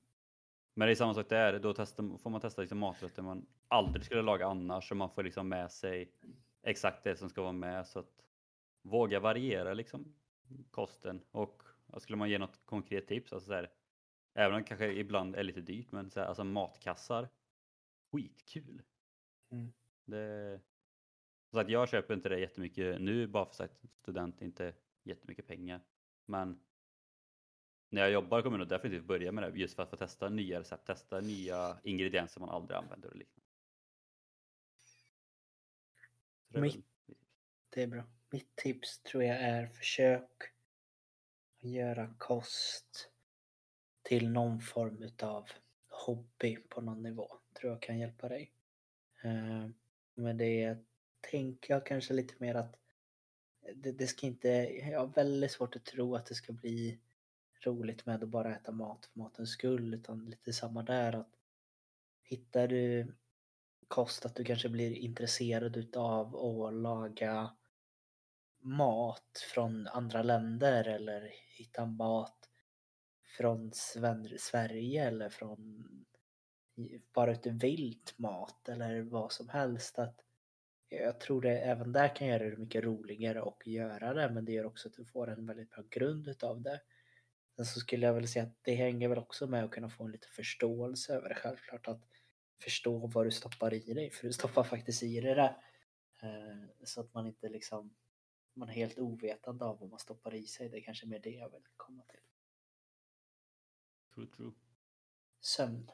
[0.75, 4.05] Men det är samma sak där, då testar, får man testa liksom maträtter man aldrig
[4.05, 6.13] skulle laga annars så man får liksom med sig
[6.63, 8.25] exakt det som ska vara med så att
[8.83, 10.15] våga variera liksom
[10.71, 11.63] kosten och
[11.97, 13.71] skulle man ge något konkret tips, alltså så här,
[14.35, 17.29] även om det kanske ibland är lite dyrt, men så här, alltså matkassar,
[18.13, 18.83] skitkul.
[19.51, 19.73] Mm.
[20.05, 20.61] Det,
[21.51, 25.81] så att jag köper inte det jättemycket nu bara för att student inte jättemycket pengar.
[26.27, 26.61] Men
[27.89, 30.29] när jag jobbar kommer jag nog definitivt börja med det just för att få testa
[30.29, 33.51] nya recept, testa nya ingredienser man aldrig använder och liknande.
[36.45, 36.85] Så det är Mitt-
[37.69, 38.05] Det är bra.
[38.31, 40.43] Mitt tips tror jag är försök
[41.63, 43.12] att göra kost
[44.03, 45.49] till någon form utav
[45.89, 47.29] hobby på någon nivå.
[47.61, 48.53] Tror jag kan hjälpa dig.
[49.23, 49.69] Eh,
[50.15, 50.79] men det
[51.31, 52.77] tänker jag kanske lite mer att
[53.75, 54.49] det, det ska inte,
[54.91, 56.99] jag har väldigt svårt att tro att det ska bli
[57.65, 61.33] roligt med att bara äta mat för matens skull utan lite samma där att
[62.23, 63.15] hittar du
[63.89, 67.57] kost att du kanske blir intresserad utav att laga
[68.59, 72.49] mat från andra länder eller hitta mat
[73.37, 75.85] från Sven- Sverige eller från
[77.15, 79.99] bara ute vilt mat eller vad som helst.
[79.99, 80.21] Att
[80.89, 84.53] jag tror det även där kan göra det mycket roligare och göra det men det
[84.53, 86.81] gör också att du får en väldigt bra grund utav det.
[87.57, 90.05] Sen så skulle jag väl säga att det hänger väl också med att kunna få
[90.05, 91.35] en lite förståelse över det.
[91.35, 92.03] Självklart att
[92.63, 95.57] förstå vad du stoppar i dig för du stoppar faktiskt i dig det.
[96.23, 97.95] Eh, så att man inte liksom
[98.55, 100.69] man är helt ovetande av vad man stoppar i sig.
[100.69, 102.21] Det är kanske mer det jag vill komma till.
[104.15, 104.53] True, true.
[105.41, 105.91] Sömn.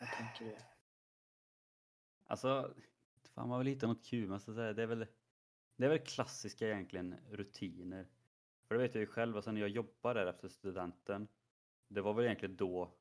[0.00, 0.56] Vad tänker du?
[2.26, 2.74] Alltså,
[3.34, 5.06] fan man vill hitta något kul, men så att säga, det är väl
[5.76, 8.06] det är väl klassiska egentligen rutiner.
[8.64, 11.28] För det vet jag ju själv, alltså när jag jobbade där efter studenten,
[11.88, 12.94] det var väl egentligen då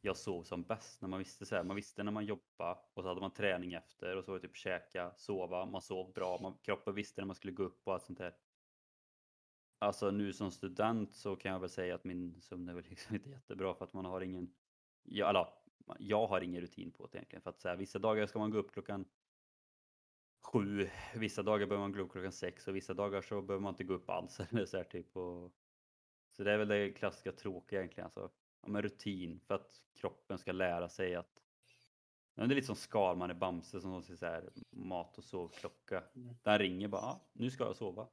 [0.00, 1.00] jag sov som bäst.
[1.00, 3.72] När man visste så här, man visste när man jobbade och så hade man träning
[3.72, 7.26] efter och så var det typ käka, sova, man sov bra, man, kroppen visste när
[7.26, 8.34] man skulle gå upp och allt sånt där.
[9.82, 13.14] Alltså nu som student så kan jag väl säga att min sömn är väl liksom
[13.14, 14.54] inte jättebra för att man har ingen,
[15.02, 15.46] ja, eller,
[15.98, 17.42] jag har ingen rutin på det egentligen.
[17.42, 19.04] För att så här, vissa dagar ska man gå upp klockan
[20.42, 23.72] sju, vissa dagar behöver man gå upp klockan sex och vissa dagar så behöver man
[23.72, 24.40] inte gå upp alls.
[24.50, 25.52] Eller så, här, typ, och,
[26.30, 28.04] så det är väl det klassiska tråkiga egentligen.
[28.04, 28.30] Alltså,
[28.62, 31.42] ja, men rutin för att kroppen ska lära sig att
[32.34, 36.04] Ja, det är lite som Skalman i Bamse som sin så här mat och sovklocka.
[36.14, 36.34] Mm.
[36.42, 38.08] Den ringer bara, ah, nu ska jag sova.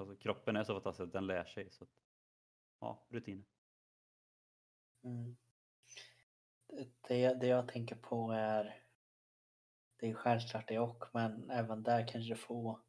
[0.00, 1.70] Alltså, kroppen är så fantastisk att den lär sig.
[1.70, 1.90] Så att,
[2.80, 3.44] ja, rutiner.
[5.04, 5.36] Mm.
[7.08, 8.84] Det, det, jag tänker på är
[9.96, 12.80] det är självklart det och men även där kanske få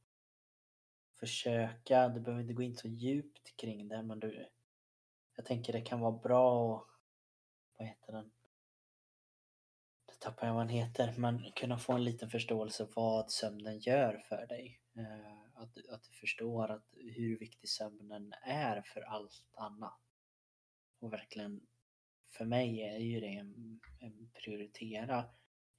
[1.20, 4.50] försöka, du behöver inte gå in så djupt kring det men du
[5.36, 6.88] jag tänker det kan vara bra att
[7.78, 8.32] vad heter den?
[10.22, 14.48] Tappar jag vad den heter men kunna få en liten förståelse vad sömnen gör för
[14.48, 14.80] dig.
[14.98, 20.00] Eh, att, du- att du förstår att hur viktig sömnen är för allt annat.
[21.00, 21.68] Och verkligen
[22.32, 25.26] för mig är ju det en, en prioritera.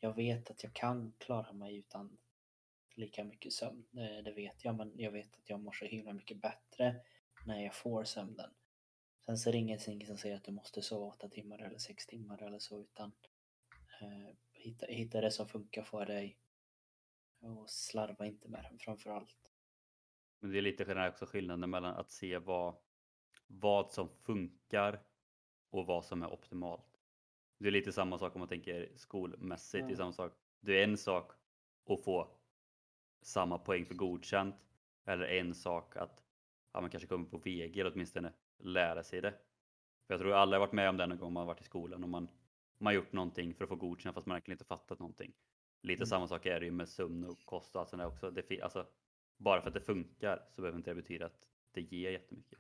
[0.00, 2.18] Jag vet att jag kan klara mig utan
[2.94, 3.86] lika mycket sömn.
[3.96, 6.96] Eh, det, vet jag, men jag vet att jag mår så himla mycket bättre
[7.46, 8.50] när jag får sömnen.
[9.26, 12.06] Sen så är det ingenting som säger att du måste sova åtta timmar eller sex
[12.06, 13.12] timmar eller så utan
[14.52, 16.38] hitta, hitta det som funkar för dig
[17.40, 19.50] och slarva inte med den framför allt.
[20.40, 22.76] Men det är lite generellt också skillnaden mellan att se vad,
[23.46, 25.02] vad som funkar
[25.70, 27.00] och vad som är optimalt.
[27.58, 29.86] Det är lite samma sak om man tänker skolmässigt.
[29.86, 30.32] Det är samma sak.
[30.60, 31.32] Det är en sak
[31.86, 32.34] att få
[33.20, 34.54] samma poäng för godkänt
[35.04, 36.22] eller en sak att
[36.72, 39.30] ja, man kanske kommer på VG eller åtminstone lära sig det.
[40.06, 42.02] För jag tror alla har varit med om det någon gång man varit i skolan
[42.02, 42.28] och man,
[42.82, 45.32] man har gjort någonting för att få godkänt fast man verkligen inte fattat någonting.
[45.82, 46.06] Lite Mm.
[46.06, 48.30] samma sak är det ju med sömn och kost och allt sånt där också.
[48.30, 48.86] Det, alltså,
[49.36, 52.58] bara för att det funkar så behöver inte det betyda att det ger jättemycket.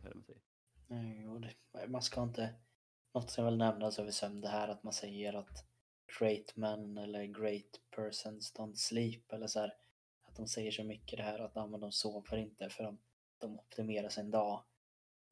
[1.72, 2.54] Nej, man ska inte...
[3.14, 5.66] Något som jag vill nämna över sömn det här att man säger att
[6.18, 9.72] great men eller great persons don't sleep eller så här.
[10.22, 12.98] Att de säger så mycket det här att de sover inte för de,
[13.38, 14.64] de optimerar sin dag.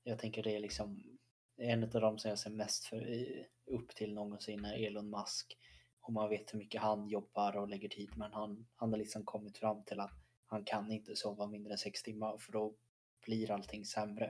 [0.02, 1.18] Jag tänker det är liksom
[1.60, 3.26] en av de som jag ser mest för,
[3.66, 5.56] upp till någonsin är Elon Musk.
[6.00, 9.24] Och man vet hur mycket han jobbar och lägger tid men han, han har liksom
[9.24, 10.12] kommit fram till att
[10.46, 12.76] han kan inte sova mindre än sex timmar för då
[13.26, 14.26] blir allting sämre.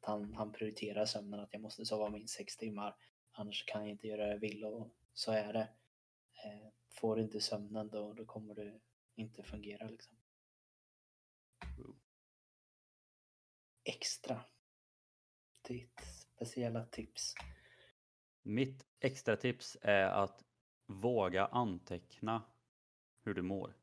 [0.00, 2.96] Att han, han prioriterar sömnen, att jag måste sova minst sex timmar.
[3.32, 5.68] Annars kan jag inte göra det jag vill och så är det.
[6.44, 8.80] Eh, får du inte sömnen då, då kommer du
[9.14, 10.16] inte fungera liksom.
[13.84, 14.44] Extra.
[15.68, 17.34] Ditt speciella tips.
[18.42, 20.44] Mitt extra tips är att
[20.86, 22.42] våga anteckna
[23.24, 23.74] hur du mår.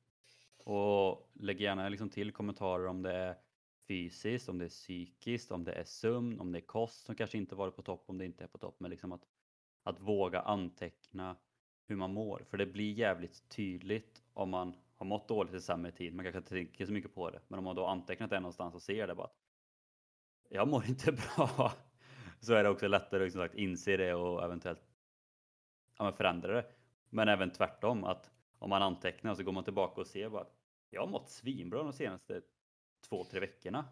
[0.58, 3.38] Och lägg gärna liksom till kommentarer om det är
[3.88, 7.38] fysiskt, om det är psykiskt, om det är sömn, om det är kost som kanske
[7.38, 8.76] inte varit på topp, om det inte är på topp.
[8.80, 9.28] Men liksom att,
[9.84, 11.36] att våga anteckna
[11.86, 12.46] hur man mår.
[12.50, 16.14] För det blir jävligt tydligt om man har mått dåligt i sämre tid.
[16.14, 17.42] Man kanske inte tänker så mycket på det.
[17.48, 19.38] Men om man då antecknat det någonstans och ser det bara att
[20.50, 21.72] jag mår inte bra.
[22.42, 24.82] Så är det också lättare att sagt, inse det och eventuellt
[25.98, 26.66] ja, förändra det.
[27.10, 30.56] Men även tvärtom att om man antecknar så går man tillbaka och ser bara att
[30.90, 32.42] jag har mått svinbra de senaste
[33.10, 33.86] två, tre veckorna.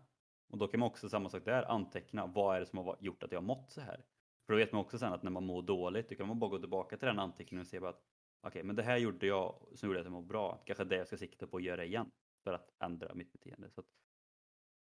[0.49, 3.23] Och då kan man också samma sak där anteckna vad är det som har gjort
[3.23, 4.05] att jag har mått så här.
[4.45, 6.49] För då vet man också sen att när man mår dåligt då kan man bara
[6.49, 8.03] gå tillbaka till den anteckningen och se bara att
[8.41, 10.63] okej, okay, men det här gjorde jag som gjorde att jag mår bra.
[10.65, 12.11] Kanske det jag ska sikta på att göra igen
[12.43, 13.69] för att ändra mitt beteende.
[13.69, 13.87] Så att,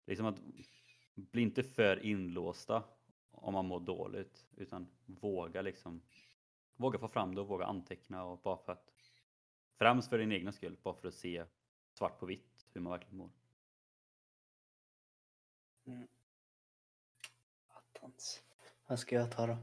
[0.07, 0.41] liksom att
[1.15, 2.83] bli inte för inlåsta
[3.41, 6.03] om man mår dåligt utan våga liksom
[6.77, 8.93] våga få fram det och våga anteckna och bara för att
[9.79, 11.45] främst för din egna skull, bara för att se
[11.93, 13.31] svart på vitt hur man verkligen mår.
[15.87, 16.09] Mm.
[17.69, 18.43] Attans.
[18.87, 19.53] Vad ska jag ta då?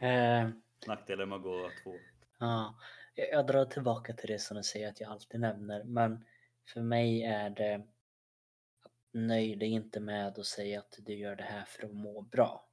[0.06, 0.50] eh,
[0.86, 1.94] Nackdelen med att gå två.
[2.38, 2.74] Ja,
[3.14, 6.24] jag drar tillbaka till det som du säger att jag alltid nämner, men
[6.72, 7.86] för mig är det
[9.16, 12.68] nöj dig inte med att säga att du gör det här för att må bra.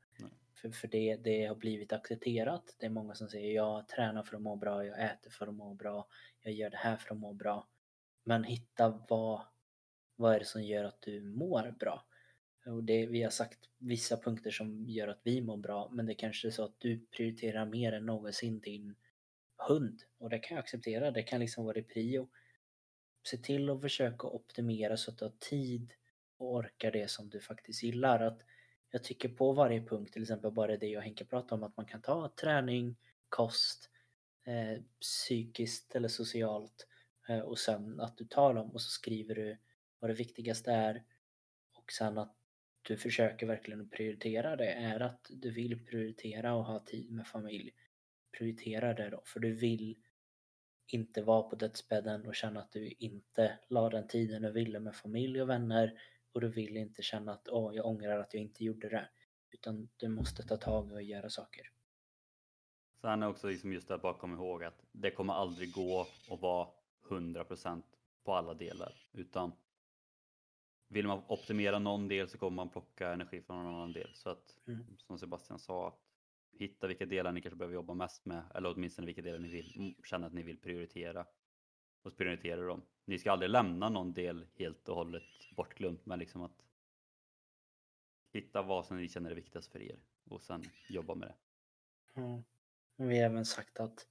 [0.63, 2.75] För, för det, det har blivit accepterat.
[2.79, 5.53] Det är många som säger jag tränar för att må bra, jag äter för att
[5.53, 6.07] må bra,
[6.41, 7.67] jag gör det här för att må bra.
[8.23, 9.41] Men hitta vad,
[10.15, 12.05] vad är det som gör att du mår bra?
[12.65, 16.13] Och det, vi har sagt vissa punkter som gör att vi mår bra, men det
[16.13, 18.95] kanske är så att du prioriterar mer än någonsin din
[19.57, 20.03] hund.
[20.17, 22.29] Och det kan jag acceptera, det kan liksom vara i prio.
[23.23, 25.93] Se till att försöka optimera så att du har tid
[26.43, 28.19] orkar det som du faktiskt gillar.
[28.19, 28.41] Att
[28.91, 31.77] jag tycker på varje punkt, till exempel bara det jag och Henke pratade om, att
[31.77, 32.95] man kan ta träning,
[33.29, 33.89] kost,
[34.43, 36.87] eh, psykiskt eller socialt
[37.27, 39.57] eh, och sen att du tar dem och så skriver du
[39.99, 41.03] vad det viktigaste är
[41.73, 42.35] och sen att
[42.81, 47.73] du försöker verkligen prioritera det är att du vill prioritera och ha tid med familj.
[48.37, 49.97] Prioritera det då, för du vill
[50.87, 54.95] inte vara på dödsbädden och känna att du inte la den tiden du ville med
[54.95, 56.01] familj och vänner
[56.33, 59.09] och du vill inte känna att åh, jag ångrar att jag inte gjorde det.
[59.51, 61.71] Utan du måste ta tag och göra saker.
[63.01, 66.41] Sen är också liksom just att bara komma ihåg att det kommer aldrig gå att
[66.41, 66.67] vara
[67.09, 67.83] 100%
[68.23, 68.93] på alla delar.
[69.11, 69.51] Utan
[70.87, 74.09] vill man optimera någon del så kommer man plocka energi från en annan del.
[74.13, 74.85] Så att mm.
[74.97, 75.99] som Sebastian sa, att
[76.59, 79.95] hitta vilka delar ni kanske behöver jobba mest med eller åtminstone vilka delar ni vill
[80.03, 81.25] känna att ni vill prioritera
[82.01, 82.81] och prioritera dem.
[83.05, 85.23] Ni ska aldrig lämna någon del helt och hållet
[85.55, 86.63] bortglömt men liksom att
[88.33, 89.99] hitta vad som ni känner är viktigast för er
[90.29, 91.35] och sen jobba med det.
[92.21, 92.43] Mm.
[92.95, 94.07] Vi har även sagt att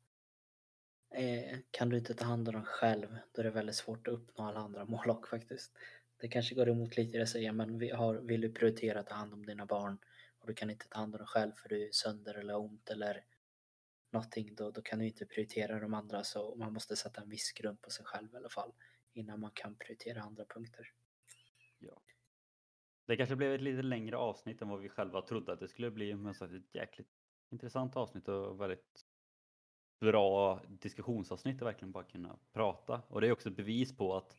[1.11, 4.14] eh, kan du inte ta hand om dem själv då är det väldigt svårt att
[4.14, 5.72] uppnå alla andra mål också faktiskt.
[6.16, 9.07] Det kanske går emot lite det jag säger men vi har, vill du prioritera att
[9.07, 9.99] ta hand om dina barn
[10.38, 12.90] och du kan inte ta hand om dem själv för du är sönder eller ont
[12.90, 13.24] eller
[14.12, 17.52] någonting då, då kan du inte prioritera de andra så man måste sätta en viss
[17.52, 18.72] grund på sig själv i alla fall
[19.12, 20.92] innan man kan prioritera andra punkter.
[21.78, 22.02] Ja.
[23.06, 25.90] Det kanske blev ett lite längre avsnitt än vad vi själva trodde att det skulle
[25.90, 27.08] bli men så ett jäkligt
[27.50, 29.06] intressant avsnitt och väldigt
[30.00, 34.36] bra diskussionsavsnitt att verkligen bara kunna prata och det är också ett bevis på att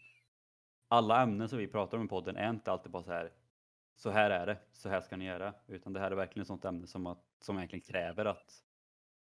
[0.88, 3.32] alla ämnen som vi pratar om i podden är inte alltid bara så här
[3.96, 6.48] så här är det, så här ska ni göra utan det här är verkligen ett
[6.48, 8.64] sånt ämne som, att, som egentligen kräver att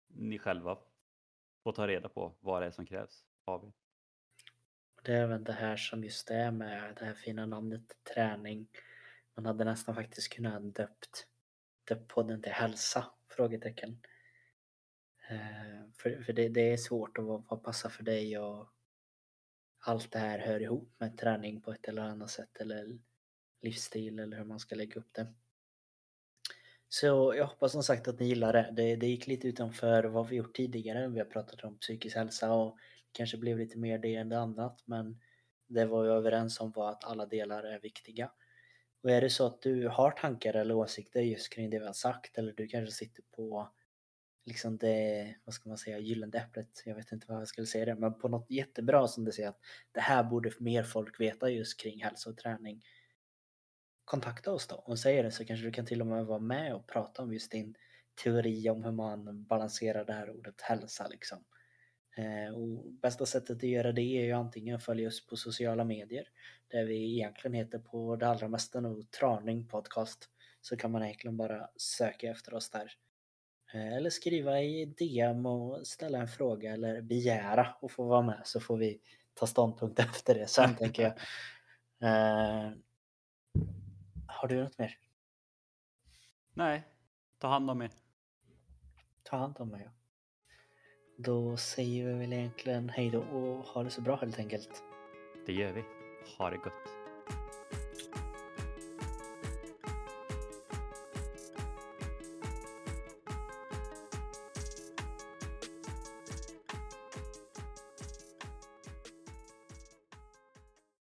[0.09, 0.79] ni själva
[1.63, 3.73] får ta reda på vad det är som krävs av er.
[5.03, 8.69] Det är väl det här som just är med det här fina namnet träning.
[9.35, 11.27] Man hade nästan faktiskt kunnat döpt,
[11.89, 13.05] döpt podden till hälsa?
[13.29, 14.01] Frågetecken.
[15.29, 18.69] Eh, för för det, det är svårt att vad, vad passar för dig och
[19.79, 22.99] allt det här hör ihop med träning på ett eller annat sätt eller
[23.61, 25.35] livsstil eller hur man ska lägga upp det.
[26.89, 28.73] Så jag hoppas som sagt att ni gillar det.
[28.73, 28.97] det.
[28.97, 31.09] Det gick lite utanför vad vi gjort tidigare.
[31.09, 32.79] Vi har pratat om psykisk hälsa och
[33.13, 35.21] kanske blev lite mer det än det annat men
[35.69, 38.31] det var vi överens om var att alla delar är viktiga.
[39.03, 41.93] Och är det så att du har tankar eller åsikter just kring det vi har
[41.93, 43.71] sagt eller du kanske sitter på
[44.47, 47.85] liksom det, vad ska man säga, gyllene äpplet, jag vet inte vad jag skulle säga
[47.85, 49.61] det, men på något jättebra som du säger att
[49.93, 52.83] det här borde mer folk veta just kring hälsa och träning
[54.07, 56.75] kontakta oss då och säger det så kanske du kan till och med vara med
[56.75, 57.75] och prata om just din
[58.25, 61.39] teori om hur man balanserar det här ordet hälsa liksom.
[62.17, 65.85] Eh, och bästa sättet att göra det är ju antingen att följa oss på sociala
[65.85, 66.29] medier
[66.69, 70.29] där vi egentligen heter på det allra mesta nog Traning Podcast
[70.61, 72.93] så kan man egentligen bara söka efter oss där.
[73.75, 78.41] Eh, eller skriva i DM och ställa en fråga eller begära och få vara med
[78.45, 79.01] så får vi
[79.35, 81.13] ta ståndpunkt efter det sen tänker jag.
[84.37, 84.99] Har du något mer?
[86.55, 86.83] Nej,
[87.39, 87.91] ta hand om er.
[89.23, 89.83] Ta hand om mig.
[89.85, 89.91] ja.
[91.19, 94.83] Då säger vi väl egentligen hej då och ha det så bra helt enkelt.
[95.47, 95.85] Det gör vi.
[96.39, 96.96] Ha det gott.